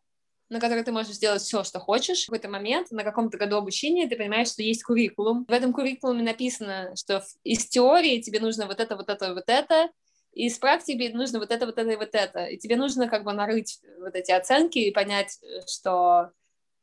[0.48, 2.24] на которой ты можешь сделать все, что хочешь.
[2.24, 5.46] В какой-то момент, на каком-то году обучения, ты понимаешь, что есть куррикулум.
[5.48, 9.90] В этом куррикулуме написано, что из теории тебе нужно вот это, вот это, вот это,
[10.34, 12.44] и из практики нужно вот это, вот это и вот это.
[12.44, 16.30] И тебе нужно как бы нарыть вот эти оценки и понять, что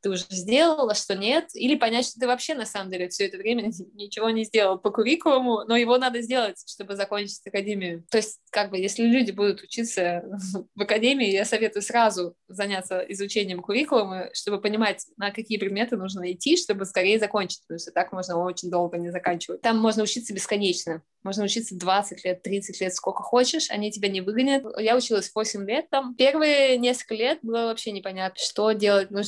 [0.01, 3.38] ты уже сделала, что нет, или понять, что ты вообще на самом деле все это
[3.38, 8.05] время ничего не сделал по куррикулуму, но его надо сделать, чтобы закончить академию.
[8.09, 10.23] То есть, как бы, если люди будут учиться
[10.75, 16.57] в академии, я советую сразу заняться изучением куррикулума, чтобы понимать, на какие предметы нужно идти,
[16.57, 19.62] чтобы скорее закончить, потому что так можно очень долго не заканчивать.
[19.62, 21.01] Там можно учиться бесконечно.
[21.23, 24.63] Можно учиться 20 лет, 30 лет, сколько хочешь, они тебя не выгонят.
[24.77, 26.15] Я училась 8 лет там.
[26.15, 29.09] Первые несколько лет было вообще непонятно, что делать.
[29.12, 29.21] Ну,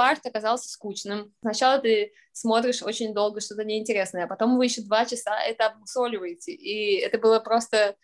[0.00, 1.32] видеоарт оказался скучным.
[1.40, 6.52] Сначала ты смотришь очень долго что-то неинтересное, а потом вы еще два часа это обмусоливаете.
[6.52, 7.96] И это было просто...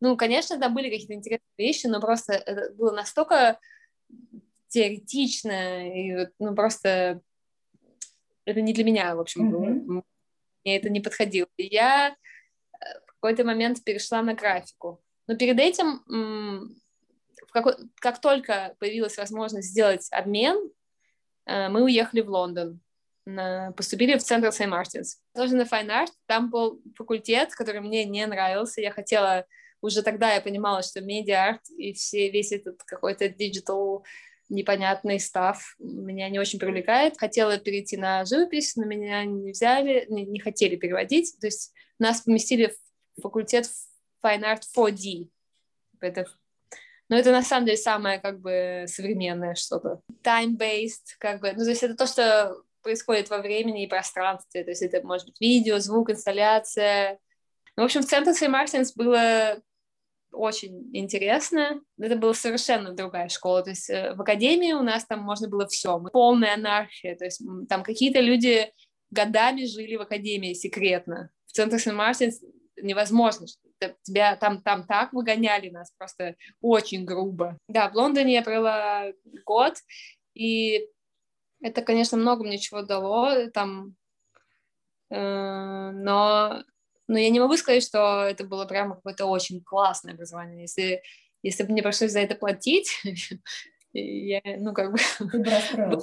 [0.00, 3.58] Ну, конечно, там были какие-то интересные вещи, но просто это было настолько
[4.68, 7.20] теоретично, и ну, просто
[8.44, 9.80] это не для меня, в общем, mm-hmm.
[9.84, 10.02] было.
[10.64, 11.48] Мне это не подходило.
[11.56, 12.16] И я
[13.22, 15.00] какой-то момент перешла на графику.
[15.28, 20.81] Но перед этим, в какой, как только появилась возможность сделать обмен, э,
[21.46, 22.80] мы уехали в Лондон,
[23.76, 25.20] поступили в центр Сент-Мартинс.
[25.34, 29.46] Тоже на Art, там был факультет, который мне не нравился, я хотела,
[29.80, 34.04] уже тогда я понимала, что медиа-арт и все, весь этот какой-то digital
[34.52, 37.18] непонятный stuff меня не очень привлекает.
[37.18, 41.36] Хотела перейти на живопись, но меня не взяли, не, не хотели переводить.
[41.40, 42.74] То есть нас поместили
[43.16, 43.66] в факультет
[44.24, 45.28] Fine Art 4D.
[46.00, 46.26] Это,
[47.08, 50.00] но это на самом деле самое как бы современное что-то.
[50.22, 54.70] Time-based, как бы, ну то есть это то, что происходит во времени и пространстве, то
[54.70, 57.18] есть это может быть видео, звук, инсталляция.
[57.76, 58.48] Ну, в общем, в центре.
[58.48, 59.56] Мартинс было
[60.32, 61.80] очень интересно.
[61.98, 63.62] Это была совершенно другая школа.
[63.62, 65.98] То есть э, в академии у нас там можно было все.
[66.12, 67.16] Полная анархия.
[67.16, 68.72] То есть там какие-то люди
[69.10, 71.30] годами жили в академии секретно.
[71.46, 71.92] В центре St.
[71.92, 72.40] Мартинс
[72.76, 73.46] невозможно.
[74.02, 77.58] Тебя там, там так выгоняли нас просто очень грубо.
[77.68, 79.12] Да, в Лондоне я провела
[79.44, 79.74] год,
[80.34, 80.88] и
[81.62, 83.94] это, конечно, много мне чего дало там,
[85.10, 86.64] э, но,
[87.06, 90.62] но я не могу сказать, что это было прямо какое-то очень классное образование.
[90.62, 91.02] Если,
[91.42, 93.00] если бы мне пришлось за это платить,
[93.92, 94.98] я, ну, как бы...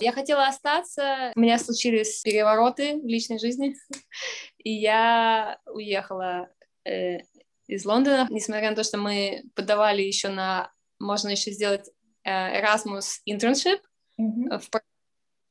[0.01, 3.75] я хотела остаться, у меня случились перевороты в личной жизни,
[4.63, 6.49] и я уехала
[6.85, 7.19] э,
[7.69, 11.88] из Лондона, несмотря на то, что мы подавали еще на, можно еще сделать
[12.23, 13.79] э, Erasmus internship,
[14.19, 14.60] mm-hmm.
[14.60, 14.69] в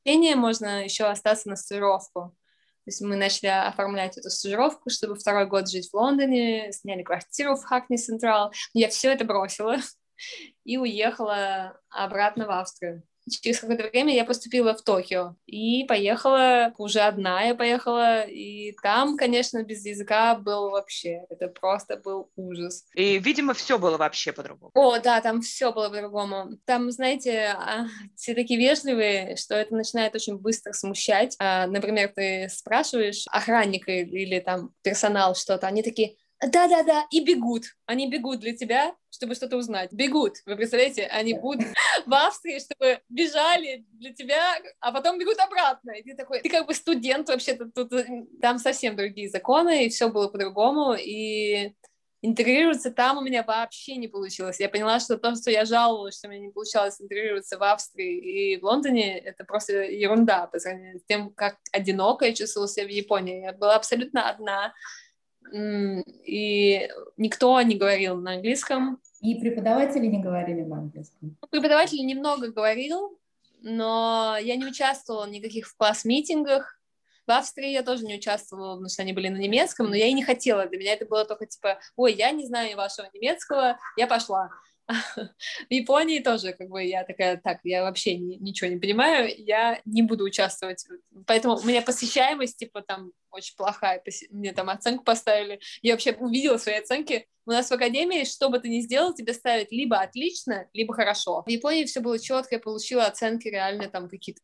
[0.03, 2.35] проведении можно еще остаться на стажировку.
[2.83, 7.55] То есть мы начали оформлять эту стажировку, чтобы второй год жить в Лондоне, сняли квартиру
[7.55, 8.51] в Хакни Централ.
[8.73, 9.77] Я все это бросила
[10.65, 17.01] и уехала обратно в Австрию через какое-то время я поступила в Токио и поехала, уже
[17.01, 22.85] одна я поехала, и там, конечно, без языка был вообще, это просто был ужас.
[22.95, 24.71] И, видимо, все было вообще по-другому.
[24.73, 26.57] О, да, там все было по-другому.
[26.65, 31.35] Там, знаете, а, все такие вежливые, что это начинает очень быстро смущать.
[31.39, 37.75] А, например, ты спрашиваешь охранника или там персонал что-то, они такие, да-да-да, и бегут.
[37.85, 39.91] Они бегут для тебя, чтобы что-то узнать.
[39.91, 40.37] Бегут.
[40.45, 41.67] Вы представляете, они будут
[42.05, 45.91] в Австрии, чтобы бежали для тебя, а потом бегут обратно.
[45.91, 47.91] И ты такой, ты как бы студент вообще-то, тут,
[48.41, 51.73] там совсем другие законы, и все было по-другому, и
[52.21, 54.59] интегрироваться там у меня вообще не получилось.
[54.59, 58.57] Я поняла, что то, что я жаловалась, что мне не получалось интегрироваться в Австрии и
[58.57, 62.89] в Лондоне, это просто ерунда по сравнению с тем, как одиноко я чувствовала себя в
[62.89, 63.41] Японии.
[63.41, 64.73] Я была абсолютно одна,
[65.51, 68.99] и никто не говорил на английском.
[69.21, 71.37] И преподаватели не говорили на английском?
[71.49, 73.19] Преподаватель немного говорил,
[73.61, 76.79] но я не участвовала в никаких в класс-митингах.
[77.27, 80.13] В Австрии я тоже не участвовала, потому что они были на немецком, но я и
[80.13, 80.65] не хотела.
[80.65, 84.49] Для меня это было только типа, ой, я не знаю вашего немецкого, я пошла.
[85.69, 89.81] В Японии тоже, как бы, я такая, так, я вообще ни, ничего не понимаю, я
[89.85, 90.85] не буду участвовать.
[91.27, 95.59] Поэтому у меня посещаемость, типа, там, очень плохая, мне там оценку поставили.
[95.81, 97.27] Я вообще увидела свои оценки.
[97.45, 101.43] У нас в академии, что бы ты ни сделал, тебе ставят либо отлично, либо хорошо.
[101.45, 104.41] В Японии все было четко, я получила оценки реально там какие-то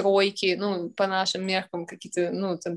[0.00, 2.74] тройки, ну, по нашим меркам какие-то, ну, там,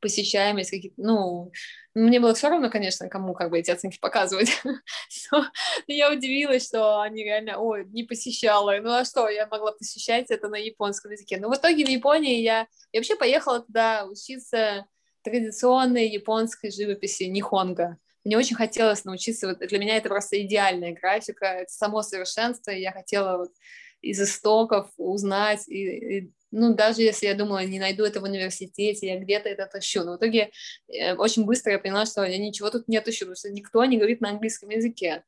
[0.00, 1.52] посещаемость, какие-то, ну,
[1.94, 4.50] мне было все равно, конечно, кому как бы эти оценки показывать.
[5.32, 5.46] Но
[5.86, 8.78] я удивилась, что они реально, ой, не посещала.
[8.82, 11.38] Ну а что, я могла посещать это на японском языке.
[11.38, 14.84] Но в итоге в Японии я, я вообще поехала туда учиться
[15.22, 17.96] традиционной японской живописи нихонга.
[18.26, 22.80] Мне очень хотелось научиться, вот для меня это просто идеальная графика, это само совершенство, и
[22.80, 23.52] я хотела вот
[24.10, 29.06] из истоков узнать, и, и, ну, даже если я думала, не найду это в университете,
[29.06, 30.04] я где-то это тащу.
[30.04, 30.50] Но в итоге
[30.88, 33.96] э, очень быстро я поняла, что я ничего тут не тащу, потому что никто не
[33.96, 35.24] говорит на английском языке.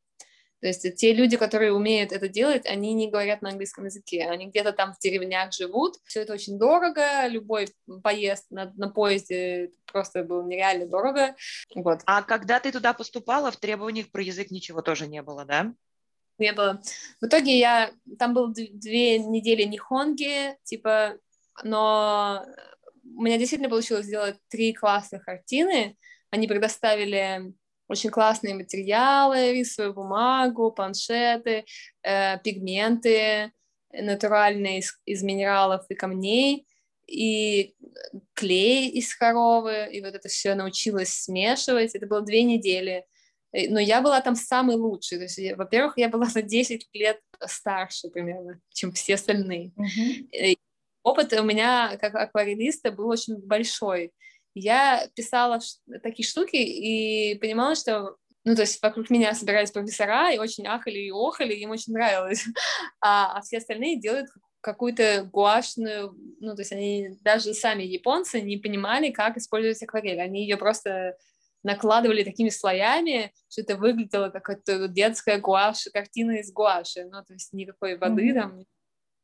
[0.60, 4.46] То есть те люди, которые умеют это делать, они не говорят на английском языке, они
[4.46, 5.96] где-то там в деревнях живут.
[6.04, 7.68] Все это очень дорого, любой
[8.02, 11.36] поезд на, на поезде просто был нереально дорого.
[11.74, 12.00] Вот.
[12.06, 15.72] А когда ты туда поступала, в требованиях про язык ничего тоже не было, да?
[16.38, 16.80] Не было.
[17.20, 17.90] В итоге я...
[18.18, 21.18] Там было две недели нихонги, типа,
[21.64, 22.46] но
[23.16, 25.96] у меня действительно получилось сделать три классных картины.
[26.30, 27.52] Они предоставили
[27.88, 31.64] очень классные материалы, рисовую бумагу, планшеты,
[32.02, 33.52] э, пигменты
[33.90, 36.66] натуральные из, из минералов и камней,
[37.06, 37.74] и
[38.34, 41.94] клей из коровы, и вот это все научилась смешивать.
[41.94, 43.06] Это было две недели.
[43.52, 45.18] Но я была там самый лучший.
[45.18, 49.72] То есть, во-первых, я была на 10 лет старше примерно, чем все остальные.
[49.76, 50.58] Mm-hmm.
[51.02, 54.12] Опыт у меня как акварелиста был очень большой
[54.58, 55.58] я писала
[56.02, 60.98] такие штуки и понимала, что ну, то есть вокруг меня собирались профессора и очень ахали
[60.98, 62.44] и охали, им очень нравилось,
[63.00, 64.28] а, а все остальные делают
[64.60, 70.42] какую-то гуашную, ну, то есть они даже сами японцы не понимали, как использовать акварель, они
[70.42, 71.16] ее просто
[71.62, 77.32] накладывали такими слоями, что это выглядело как это детская гуашь, картина из гуаши, ну, то
[77.32, 78.40] есть никакой воды mm-hmm.
[78.40, 78.64] там,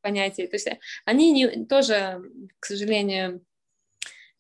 [0.01, 0.47] понятия.
[0.47, 0.69] То есть
[1.05, 2.23] они не, тоже,
[2.61, 3.45] к сожалению,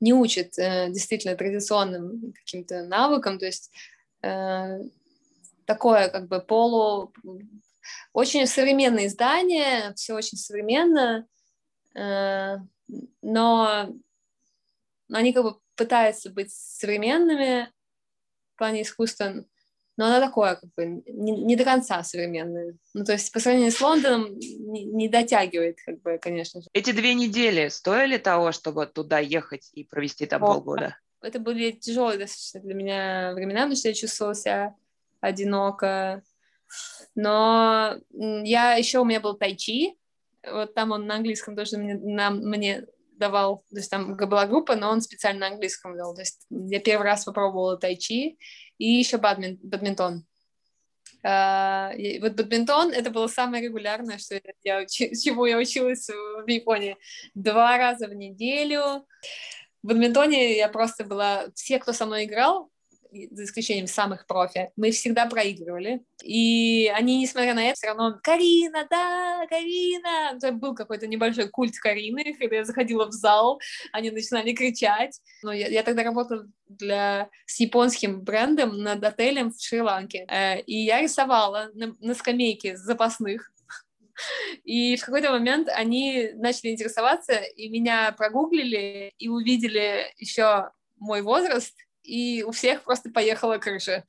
[0.00, 3.72] не учит э, действительно традиционным каким-то навыкам, то есть
[4.22, 4.80] э,
[5.66, 7.12] такое как бы полу...
[8.14, 11.26] Очень современные издания, все очень современно,
[11.94, 12.56] э,
[13.20, 13.88] но
[15.12, 17.70] они как бы пытаются быть современными
[18.54, 19.44] в плане искусства,
[19.96, 22.76] но она такое, как бы, не, не до конца современная.
[22.94, 26.68] Ну, то есть по сравнению с Лондоном не, не дотягивает, как бы, конечно же.
[26.72, 30.96] Эти две недели стоили того, чтобы туда ехать и провести там О, полгода?
[31.20, 34.74] Это были тяжелые достаточно для меня времена, потому что я чувствовала себя
[35.20, 36.22] одиноко.
[37.14, 39.96] Но я еще у меня был тайчи,
[40.50, 42.86] вот там он на английском тоже мне, на, мне
[43.18, 46.14] давал, то есть там была группа, но он специально на английском дал.
[46.14, 48.38] То есть я первый раз попробовала тайчи,
[48.78, 50.24] и еще бадмин, бадминтон.
[51.26, 56.98] Uh, вот бадминтон это было самое регулярное, что я, чему я училась в Японии.
[57.34, 59.06] Два раза в неделю.
[59.82, 61.46] В бадминтоне я просто была...
[61.54, 62.70] Все, кто со мной играл,
[63.30, 66.02] за исключением самых профи, мы всегда проигрывали.
[66.22, 71.76] И они, несмотря на это, все равно «Карина, да, Карина!» Это был какой-то небольшой культ
[71.78, 73.60] Карины, когда я заходила в зал,
[73.92, 75.20] они начинали кричать.
[75.42, 80.26] Но я, я тогда работала для, с японским брендом над отелем в Шри-Ланке.
[80.28, 83.50] Э, и я рисовала на, на скамейке запасных
[84.64, 91.74] и в какой-то момент они начали интересоваться, и меня прогуглили, и увидели еще мой возраст,
[92.04, 94.04] и у всех просто поехала крыша.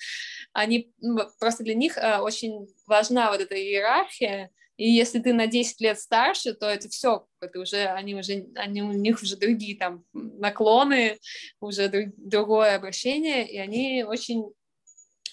[0.53, 0.93] Они,
[1.39, 5.99] просто для них э, очень важна вот эта иерархия, и если ты на 10 лет
[5.99, 11.17] старше, то это все, это уже, они уже, они, у них уже другие там наклоны,
[11.61, 14.43] уже друг, другое обращение, и они очень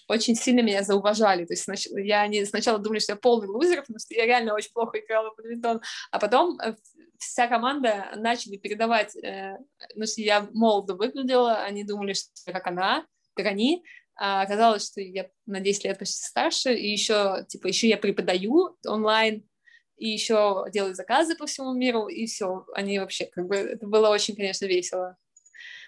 [0.08, 1.46] очень сильно меня зауважали.
[1.46, 4.54] То есть сначала, я не, сначала думали, что я полный лузер, потому что я реально
[4.54, 6.76] очень плохо играла в бадминтон, а потом э,
[7.22, 9.58] вся команда начали передавать, э,
[9.94, 15.00] ну, что я молодо выглядела, они думали, что как она, как они, а оказалось, что
[15.00, 19.48] я на 10 лет почти старше, и еще, типа, еще я преподаю онлайн,
[19.96, 24.08] и еще делаю заказы по всему миру, и все, они вообще, как бы, это было
[24.08, 25.16] очень, конечно, весело.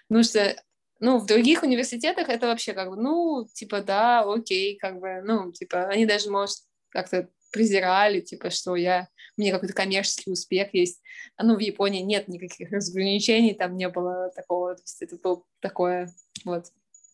[0.07, 0.55] Потому что,
[0.99, 5.51] ну, в других университетах это вообще как бы, ну, типа, да, окей, как бы, ну,
[5.51, 11.01] типа, они даже, может, как-то презирали, типа, что я, у меня какой-то коммерческий успех есть.
[11.37, 15.41] А ну, в Японии нет никаких разграничений, там не было такого, то есть это было
[15.61, 16.13] такое,
[16.43, 16.65] вот.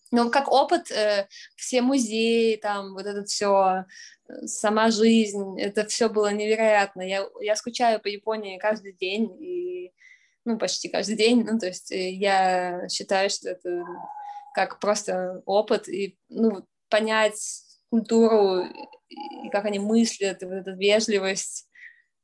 [0.10, 3.86] Но как опыт, э, все музеи, там, вот это все,
[4.28, 7.04] э, сама жизнь, это все было невероятно.
[7.04, 9.94] Я, я скучаю по Японии каждый день, и,
[10.44, 13.86] ну, почти каждый день, ну, то есть э, я считаю, что это
[14.56, 18.66] как просто опыт, и, ну, понять культуру
[19.46, 21.68] и как они мыслят, и вот эта вежливость,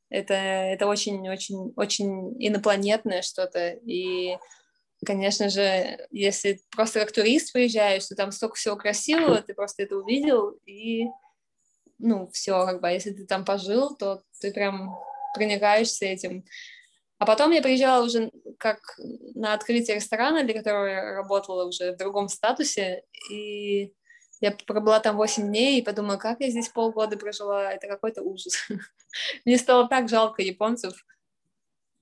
[0.10, 3.72] Это, это очень-очень-очень инопланетное что-то.
[3.86, 4.38] И,
[5.06, 9.98] конечно же, если просто как турист приезжаешь, то там столько всего красивого, ты просто это
[9.98, 11.08] увидел, и,
[12.00, 14.96] ну, все, как бы, а если ты там пожил, то ты прям
[15.36, 16.46] проникаешься этим.
[17.20, 18.80] А потом я приезжала уже как
[19.36, 23.92] на открытие ресторана, для которого я работала уже в другом статусе, и
[24.40, 28.68] я пробыла там 8 дней и подумала, как я здесь полгода прожила, это какой-то ужас.
[29.46, 31.06] Мне стало так жалко японцев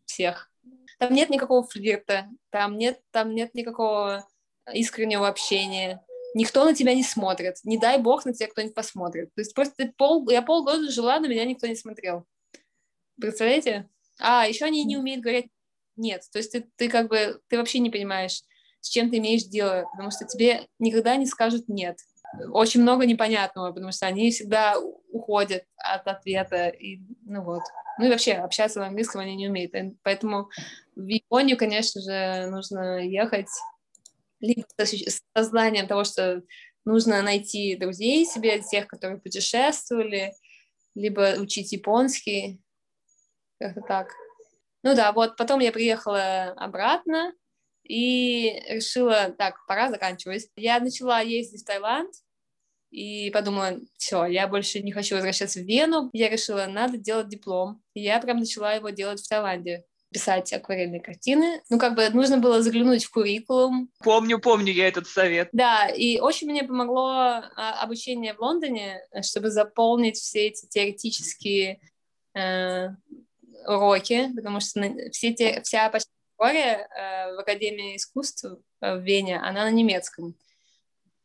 [0.05, 0.51] всех.
[0.99, 4.27] Там нет никакого флирта, там нет, там нет никакого
[4.73, 6.05] искреннего общения.
[6.33, 7.57] Никто на тебя не смотрит.
[7.63, 9.33] Не дай бог на тебя кто-нибудь посмотрит.
[9.33, 12.25] То есть просто пол, я полгода жила, на меня никто не смотрел.
[13.19, 13.89] Представляете?
[14.19, 15.47] А, еще они не умеют говорить
[15.95, 16.23] нет.
[16.31, 18.41] То есть ты, ты как бы, ты вообще не понимаешь,
[18.81, 21.97] с чем ты имеешь дело, потому что тебе никогда не скажут нет
[22.51, 27.63] очень много непонятного, потому что они всегда уходят от ответа, и, ну вот.
[27.97, 29.73] Ну и вообще общаться на английском они не умеют.
[30.03, 30.49] Поэтому
[30.95, 33.49] в Японию, конечно же, нужно ехать
[34.39, 36.43] либо с сознанием того, что
[36.83, 40.33] нужно найти друзей себе, тех, которые путешествовали,
[40.93, 42.61] либо учить японский,
[43.59, 44.11] как-то так.
[44.83, 47.33] Ну да, вот потом я приехала обратно
[47.83, 50.49] и решила, так, пора заканчивать.
[50.55, 52.13] Я начала ездить в Таиланд,
[52.95, 56.09] и подумала, все, я больше не хочу возвращаться в Вену.
[56.13, 57.81] Я решила, надо делать диплом.
[57.93, 61.61] И я прям начала его делать в Таиланде писать акварельные картины.
[61.69, 63.89] Ну, как бы нужно было заглянуть в куррикулум.
[63.99, 65.49] Помню, помню я этот совет.
[65.51, 71.81] Да, и очень мне помогло а, обучение в Лондоне, чтобы заполнить все эти теоретические
[72.33, 72.87] э,
[73.67, 74.81] уроки, потому что
[75.11, 80.33] все те, вся почти теория э, в Академии искусств э, в Вене, она на немецком.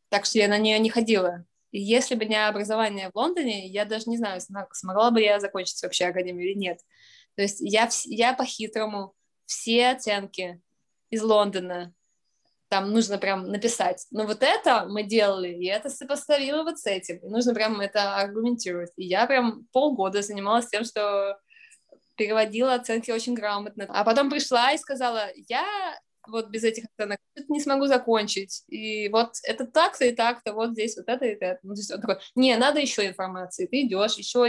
[0.09, 1.45] Так что я на нее не ходила.
[1.71, 4.41] Если бы не образование в Лондоне, я даже не знаю,
[4.71, 6.79] смогла бы я закончить вообще академию или нет.
[7.35, 9.13] То есть я, я по-хитрому
[9.45, 10.61] все оценки
[11.09, 11.93] из Лондона
[12.71, 14.07] там нужно прям написать.
[14.11, 17.17] Но вот это мы делали, и это сопоставила вот с этим.
[17.17, 18.91] И нужно прям это аргументировать.
[18.95, 21.37] И я прям полгода занималась тем, что
[22.15, 23.87] переводила оценки очень грамотно.
[23.89, 25.65] А потом пришла и сказала, я
[26.31, 28.63] вот без этих оценок не смогу закончить.
[28.67, 31.59] И вот это так-то и так-то, вот здесь вот это и это.
[31.63, 33.67] Ну, то есть он такой, не, надо еще информации.
[33.67, 34.47] Ты идешь, еще,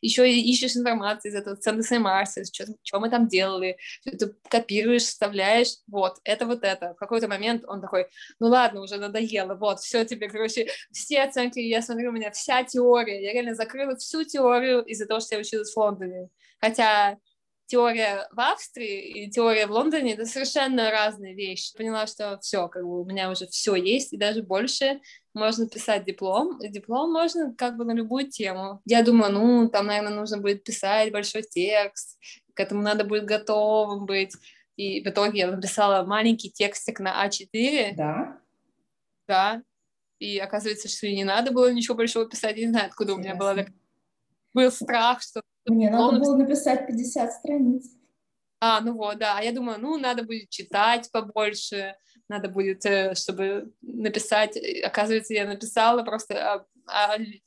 [0.00, 5.76] еще ищешь информацию из этого центра Марса, что, что мы там делали, ты копируешь, вставляешь,
[5.86, 6.94] вот, это вот это.
[6.94, 8.06] В какой-то момент он такой,
[8.40, 12.64] ну ладно, уже надоело, вот, все тебе, короче, все оценки, я смотрю, у меня вся
[12.64, 16.28] теория, я реально закрыла всю теорию из-за того, что я училась в Лондоне.
[16.60, 17.18] Хотя
[17.66, 21.76] теория в Австрии и теория в Лондоне— это совершенно разные вещи.
[21.76, 25.00] Поняла, что все, как бы у меня уже все есть, и даже больше
[25.32, 26.60] можно писать диплом.
[26.60, 28.80] И диплом можно как бы на любую тему.
[28.84, 32.18] Я думала, ну, там, наверное, нужно будет писать большой текст,
[32.54, 34.34] к этому надо будет готовым быть.
[34.76, 37.94] И в итоге я написала маленький текстик на А4.
[37.96, 38.40] Да?
[39.26, 39.62] Да.
[40.18, 42.56] И оказывается, что не надо было ничего большого писать.
[42.56, 43.20] Я не знаю, откуда Интересно.
[43.20, 43.74] у меня была так...
[44.52, 47.90] был страх, что мне надо было написать 50 страниц.
[48.60, 49.38] А, ну вот, да.
[49.38, 51.96] А я думаю, ну, надо будет читать побольше,
[52.28, 54.58] надо будет, э, чтобы написать.
[54.82, 56.66] Оказывается, я написала просто а,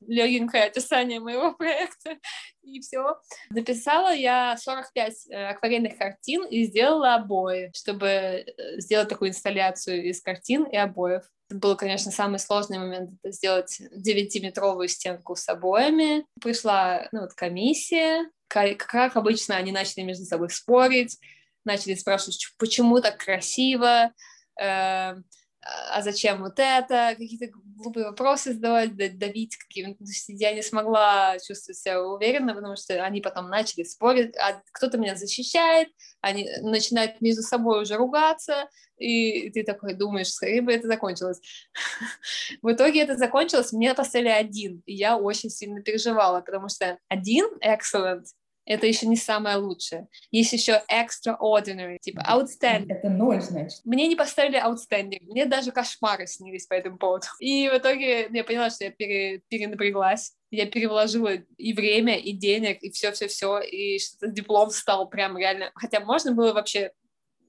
[0.01, 2.17] легенькое описание моего проекта,
[2.61, 3.17] и все.
[3.49, 8.43] Написала я 45 э, акварельных картин и сделала обои, чтобы э,
[8.79, 11.23] сделать такую инсталляцию из картин и обоев.
[11.49, 16.25] Это был, конечно, самый сложный момент, это сделать 9-метровую стенку с обоями.
[16.41, 21.17] Пришла ну, вот, комиссия, как, как обычно они начали между собой спорить,
[21.63, 24.11] начали спрашивать, почему так красиво,
[24.59, 25.15] э,
[25.61, 27.47] а зачем вот это, какие-то
[27.77, 30.03] глупые вопросы задавать, давить какими-то.
[30.27, 35.15] Я не смогла чувствовать себя уверенно, потому что они потом начали спорить, а кто-то меня
[35.15, 35.89] защищает,
[36.21, 41.39] они начинают между собой уже ругаться, и ты такой думаешь, скорее бы это закончилось.
[42.61, 47.45] В итоге это закончилось, мне поставили один, и я очень сильно переживала, потому что один
[47.63, 48.25] excellent,
[48.67, 50.07] это еще не самое лучшее.
[50.29, 52.87] Есть еще extraordinary, типа outstanding.
[52.89, 53.79] Это ноль, значит.
[53.85, 57.27] Мне не поставили outstanding, мне даже кошмары снились по этому поводу.
[57.39, 60.33] И в итоге я поняла, что я пере, перенапряглась.
[60.51, 65.71] Я перевложила и время, и денег, и все-все-все, и что-то диплом стал прям реально...
[65.75, 66.91] Хотя можно было вообще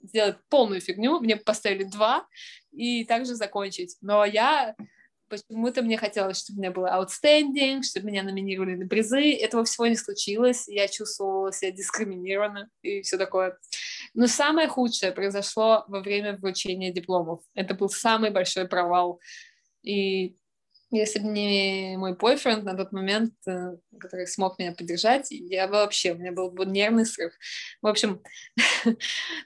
[0.03, 2.27] сделать полную фигню, мне поставили два,
[2.73, 3.97] и также закончить.
[4.01, 4.75] Но я
[5.29, 9.35] Почему-то мне хотелось, чтобы у меня было outstanding, чтобы меня номинировали на призы.
[9.35, 10.69] Этого всего не случилось.
[10.69, 13.59] Я чувствовала себя дискриминированно и все такое.
[14.15, 17.43] Но самое худшее произошло во время вручения дипломов.
[17.55, 19.21] Это был самый большой провал.
[19.83, 20.37] И
[20.91, 25.75] Если бы не мой бойфренд на тот момент, э, который смог меня поддержать, я бы
[25.75, 27.35] вообще, у меня был бы нервный срыв.
[27.83, 28.23] В общем,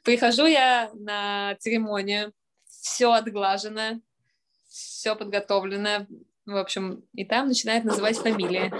[0.05, 2.33] прихожу я на церемонию,
[2.69, 4.01] все отглажено,
[4.73, 6.07] все подготовлено,
[6.47, 8.73] в общем, и там начинает называть фамилии.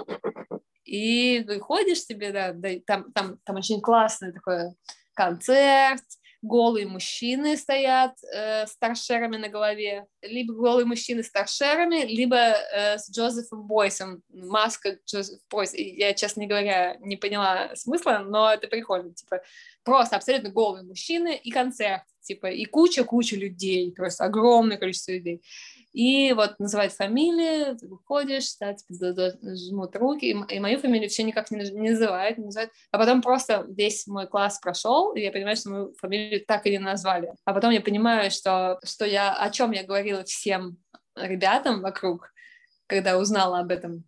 [0.85, 4.75] И выходишь себе, да, да там, там, там очень классный такой
[5.15, 6.03] концерт,
[6.43, 12.99] голые мужчины стоят э, с торшерами на голове, либо голые мужчины с торшерами, либо э,
[12.99, 15.73] с Джозефом Бойсом, маска Джозеф Бойс.
[15.73, 19.41] Я, честно говоря, не поняла смысла, но это прикольно, типа,
[19.85, 25.43] просто абсолютно голые мужчины и концерт, типа, и куча-куча людей, просто огромное количество людей.
[25.93, 29.13] И вот называть фамилии, ты выходишь, да, тебе
[29.55, 32.73] жмут руки, и, мою фамилию все никак не, не называют, не называют.
[32.91, 36.71] А потом просто весь мой класс прошел, и я понимаю, что мою фамилию так и
[36.71, 37.35] не назвали.
[37.45, 40.79] А потом я понимаю, что, что я, о чем я говорила всем
[41.15, 42.33] ребятам вокруг,
[42.87, 44.05] когда узнала об этом,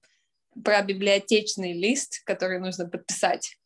[0.65, 3.59] про библиотечный лист, который нужно подписать.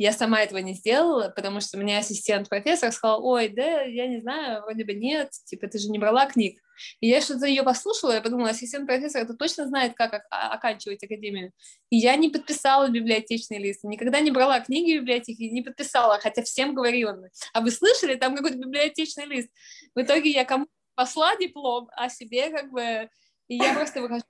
[0.00, 4.18] Я сама этого не сделала, потому что мне ассистент профессор сказал, ой, да, я не
[4.22, 6.58] знаю, вроде бы нет, типа, ты же не брала книг.
[7.00, 11.52] И я что-то ее послушала, я подумала, ассистент профессора это точно знает, как оканчивать академию.
[11.90, 16.42] И я не подписала библиотечный лист, никогда не брала книги в библиотеке, не подписала, хотя
[16.44, 17.20] всем говорила.
[17.52, 19.50] А вы слышали, там какой-то библиотечный лист?
[19.94, 23.10] В итоге я кому посла диплом, а себе как бы...
[23.48, 24.24] И я просто выхожу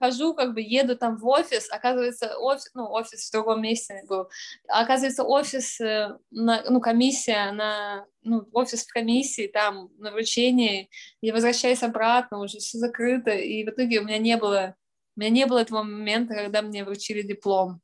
[0.00, 4.28] хожу, как бы еду там в офис, оказывается, офис, ну, офис в другом месте был,
[4.68, 10.90] оказывается, офис, э, на, ну, комиссия на, ну, офис в комиссии, там, на вручении,
[11.20, 14.74] я возвращаюсь обратно, уже все закрыто, и в итоге у меня не было,
[15.16, 17.80] у меня не было этого момента, когда мне вручили диплом.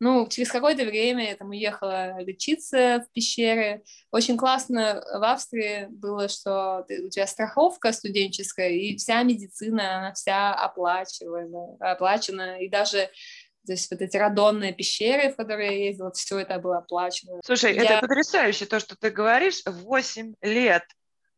[0.00, 3.82] Ну, через какое-то время я там уехала лечиться в пещеры.
[4.10, 10.12] Очень классно в Австрии было, что ты, у тебя страховка студенческая, и вся медицина, она
[10.14, 13.10] вся оплачиваема, оплачена, и даже
[13.66, 17.40] то есть вот эти радонные пещеры, в которые я ездила, все это было оплачено.
[17.44, 17.84] Слушай, я...
[17.84, 19.62] это потрясающе, то, что ты говоришь.
[19.66, 20.84] Восемь лет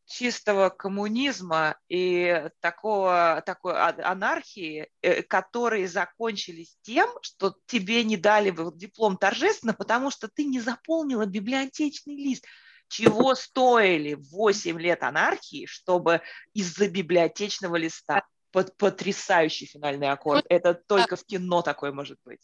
[0.07, 9.17] чистого коммунизма и такого, такой анархии, э, которые закончились тем, что тебе не дали диплом
[9.17, 12.45] торжественно, потому что ты не заполнила библиотечный лист.
[12.89, 16.21] Чего стоили 8 лет анархии, чтобы
[16.53, 20.45] из-за библиотечного листа под потрясающий финальный аккорд.
[20.51, 22.43] Это только в кино такое может быть.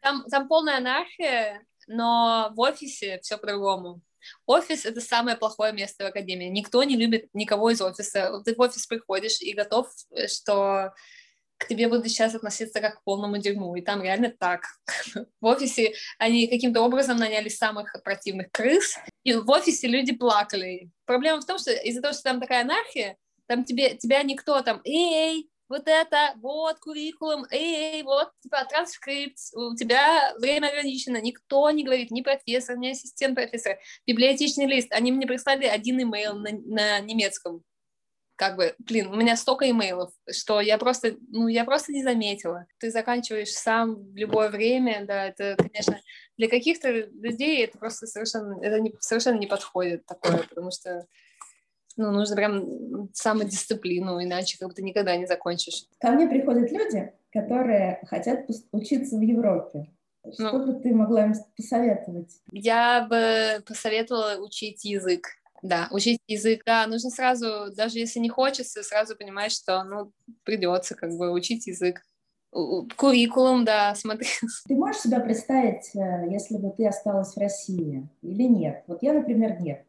[0.00, 4.00] Там, там полная анархия, но в офисе все по-другому.
[4.46, 6.46] Офис— это самое плохое место в академии.
[6.46, 8.42] Никто не любит никого из офиса.
[8.44, 10.92] Ты в офис приходишь и готов, э, что
[11.62, 13.74] к тебе будут сейчас относиться как к полному дерьму.
[13.76, 14.62] И там реально так.
[15.40, 20.90] В офисе они каким-то образом наняли самых противных крыс, и в офисе люди плакали.
[21.04, 23.16] Проблема в том, что из-за того, что там такая анархия,
[23.46, 29.74] там тебе, тебя никто там, эй, вот это, вот куррикулум, эй, вот, типа, транскрипт, у
[29.74, 35.26] тебя время ограничено, никто не говорит, ни профессор, ни ассистент профессора, библиотечный лист, они мне
[35.26, 37.62] прислали один имейл на, на немецком,
[38.36, 42.66] как бы, блин, у меня столько имейлов, что я просто, ну, я просто не заметила.
[42.78, 46.00] Ты заканчиваешь сам в любое время, да, это, конечно,
[46.36, 51.06] для каких-то людей это просто совершенно, это не, совершенно не подходит такое, потому что
[51.96, 55.86] ну, нужно прям самодисциплину, иначе как бы ты никогда не закончишь.
[56.00, 59.90] Ко мне приходят люди, которые хотят учиться в Европе.
[60.32, 62.30] Что ну, бы ты могла им посоветовать?
[62.52, 65.26] Я бы посоветовала учить язык.
[65.62, 70.12] Да, учить язык, да, нужно сразу, даже если не хочется, сразу понимать, что, ну,
[70.42, 72.02] придется как бы учить язык.
[72.50, 74.26] Куррикулум, да, смотри.
[74.66, 78.82] Ты можешь себя представить, э, если бы ты осталась в России или нет?
[78.88, 79.86] Вот я, например, нет.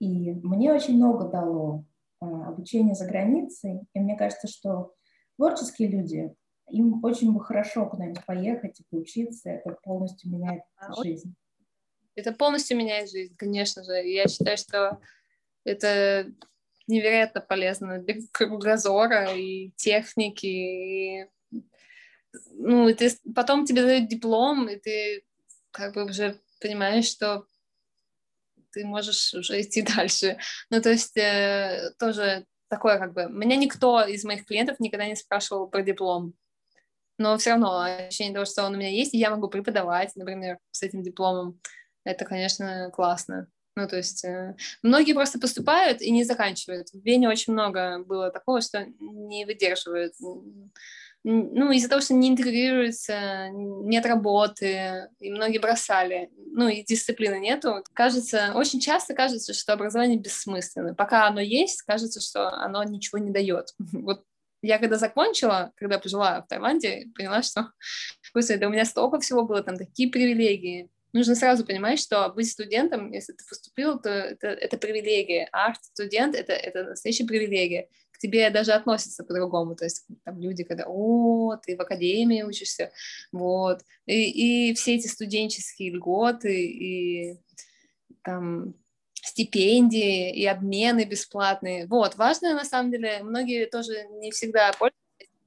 [0.00, 1.84] И мне очень много дало
[2.20, 3.86] э, обучение за границей.
[3.92, 4.94] И мне кажется, что
[5.36, 6.34] творческие люди,
[6.70, 9.50] им очень бы хорошо куда-нибудь поехать и поучиться.
[9.50, 11.34] Это полностью меняет а, жизнь.
[12.14, 13.92] Это полностью меняет жизнь, конечно же.
[13.92, 15.00] Я считаю, что
[15.64, 16.32] это
[16.86, 20.46] невероятно полезно для кругозора и техники.
[20.46, 21.30] И,
[22.52, 25.24] ну, и ты, потом тебе дают диплом, и ты
[25.70, 27.46] как бы уже понимаешь, что
[28.74, 30.38] ты можешь уже идти дальше.
[30.70, 33.28] Ну, то есть э, тоже такое как бы...
[33.30, 36.34] Меня никто из моих клиентов никогда не спрашивал про диплом.
[37.16, 40.58] Но все равно ощущение того, что он у меня есть, и я могу преподавать, например,
[40.72, 41.60] с этим дипломом,
[42.04, 43.46] это, конечно, классно.
[43.76, 46.90] Ну, то есть э, многие просто поступают и не заканчивают.
[46.90, 50.14] В Вене очень много было такого, что не выдерживают
[51.24, 57.82] ну, из-за того, что не интегрируется, нет работы, и многие бросали, ну, и дисциплины нету,
[57.94, 60.94] кажется, очень часто кажется, что образование бессмысленно.
[60.94, 63.74] Пока оно есть, кажется, что оно ничего не дает.
[64.04, 64.22] Вот
[64.60, 67.70] я когда закончила, когда пожила в Таиланде, поняла, что,
[68.34, 70.90] господи, да у меня столько всего было, там такие привилегии.
[71.14, 75.48] Нужно сразу понимать, что быть студентом, если ты поступил, то это, это привилегия.
[75.52, 77.88] Арт-студент это,— это настоящая привилегия.
[78.24, 79.76] Тебе даже относятся по-другому.
[79.76, 82.90] То есть там люди, когда «О, ты в академии учишься»,
[83.32, 83.82] вот.
[84.06, 87.38] И, и все эти студенческие льготы, и
[88.22, 88.72] там
[89.12, 91.86] стипендии и обмены бесплатные.
[91.86, 94.96] Вот, важно на самом деле, многие тоже не всегда пользуются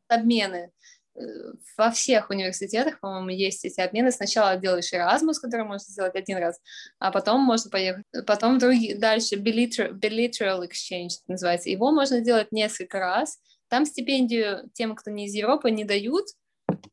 [0.08, 0.70] обмены.
[1.18, 4.12] Э, во всех университетах, по-моему, есть эти обмены.
[4.12, 6.60] Сначала делаешь Erasmus, который можно сделать один раз,
[7.00, 11.70] а потом можно поехать, потом другие, дальше bilateral, bilateral exchange называется.
[11.70, 13.40] Его можно делать несколько раз.
[13.68, 16.26] Там стипендию тем, кто не из Европы, не дают,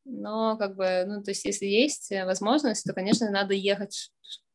[0.04, 4.10] но как бы, ну, то есть если есть возможность, то, конечно, надо ехать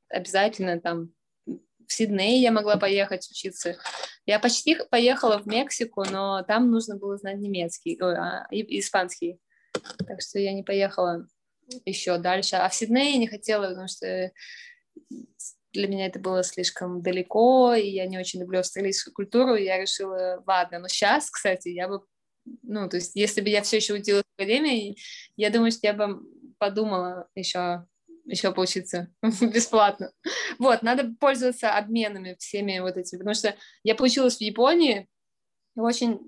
[0.10, 1.12] обязательно там
[1.46, 3.78] в Сидней я могла поехать учиться.
[4.26, 9.40] Я почти поехала в Мексику, но там нужно было знать немецкий, ой, а, испанский.
[10.08, 11.28] Так что я не поехала
[11.86, 12.56] еще дальше.
[12.56, 14.32] А в Сидней я не хотела, потому что
[15.72, 19.80] для меня это было слишком далеко, и я не очень люблю австралийскую культуру, и я
[19.80, 22.02] решила, ладно, но сейчас, кстати, я бы,
[22.64, 24.98] ну, то есть, если бы я все еще училась в академии,
[25.38, 26.22] я думаю, что я бы
[26.58, 27.86] подумала еще
[28.26, 29.12] еще поучиться
[29.42, 30.12] бесплатно.
[30.60, 35.10] Вот, надо пользоваться обменами всеми вот этими, потому что я получилась в Японии
[35.76, 36.20] очень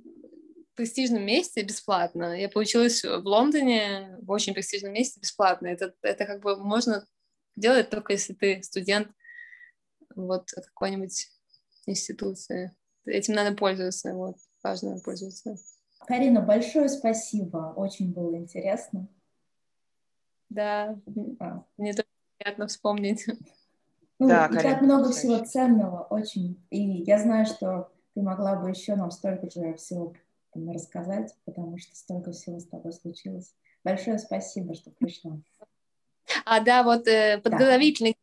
[0.75, 2.39] престижном месте бесплатно.
[2.39, 5.67] Я получилась в Лондоне в очень престижном месте бесплатно.
[5.67, 7.05] Это, это как бы можно
[7.55, 9.09] делать только если ты студент
[10.15, 11.27] вот какой-нибудь
[11.85, 12.75] институции.
[13.05, 15.57] Этим надо пользоваться, вот, важно пользоваться.
[16.07, 19.07] Карина, большое спасибо, очень было интересно.
[20.49, 20.99] Да,
[21.39, 21.63] а.
[21.77, 22.07] мне тоже
[22.37, 23.25] приятно вспомнить.
[24.19, 25.19] Ну, да, и так много конечно.
[25.19, 26.63] всего ценного, очень.
[26.69, 30.13] И я знаю, что ты могла бы еще нам столько же всего
[30.55, 33.53] рассказать, потому что столько всего с тобой случилось.
[33.83, 35.39] Большое спасибо, что пришла.
[36.45, 38.15] А, да, вот э, подготовительный.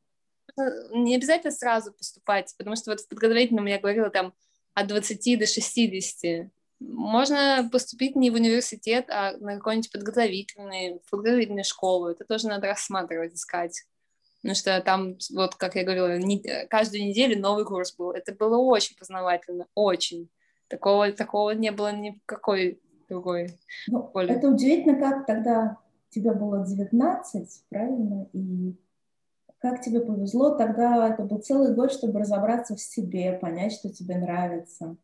[0.56, 0.64] Да.
[0.92, 4.34] Не обязательно сразу поступать, потому что вот в подготовительном я говорила там
[4.74, 6.50] от 20 до 60.
[6.80, 12.08] Можно поступить не в университет, а на какой-нибудь подготовительный, подготовительную школу.
[12.08, 13.84] Это тоже надо рассматривать, искать.
[14.40, 18.12] Потому что там, вот, как я говорила, не, каждую неделю новый курс был.
[18.12, 20.30] Это было очень познавательно, очень.
[20.68, 24.34] Такого, такого не было ни в какой другой ну, школе.
[24.34, 25.78] Это удивительно, как тогда
[26.10, 28.28] тебе было 19, правильно?
[28.32, 28.76] И
[29.58, 34.16] как тебе повезло, тогда это был целый год, чтобы разобраться в себе, понять, что тебе
[34.16, 34.96] нравится.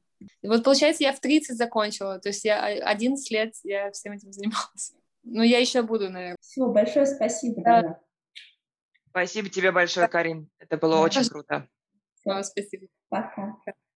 [0.42, 4.32] И вот, получается, я в 30 закончила, то есть я 11 лет я всем этим
[4.32, 4.94] занималась.
[5.24, 6.36] Ну, я еще буду, наверное.
[6.40, 7.62] Все, большое спасибо.
[7.62, 8.00] Да.
[9.08, 10.50] Спасибо тебе большое, Карин.
[10.58, 11.00] Это было да.
[11.00, 11.68] очень круто.
[12.20, 12.86] Все, спасибо.
[13.08, 13.56] Пока.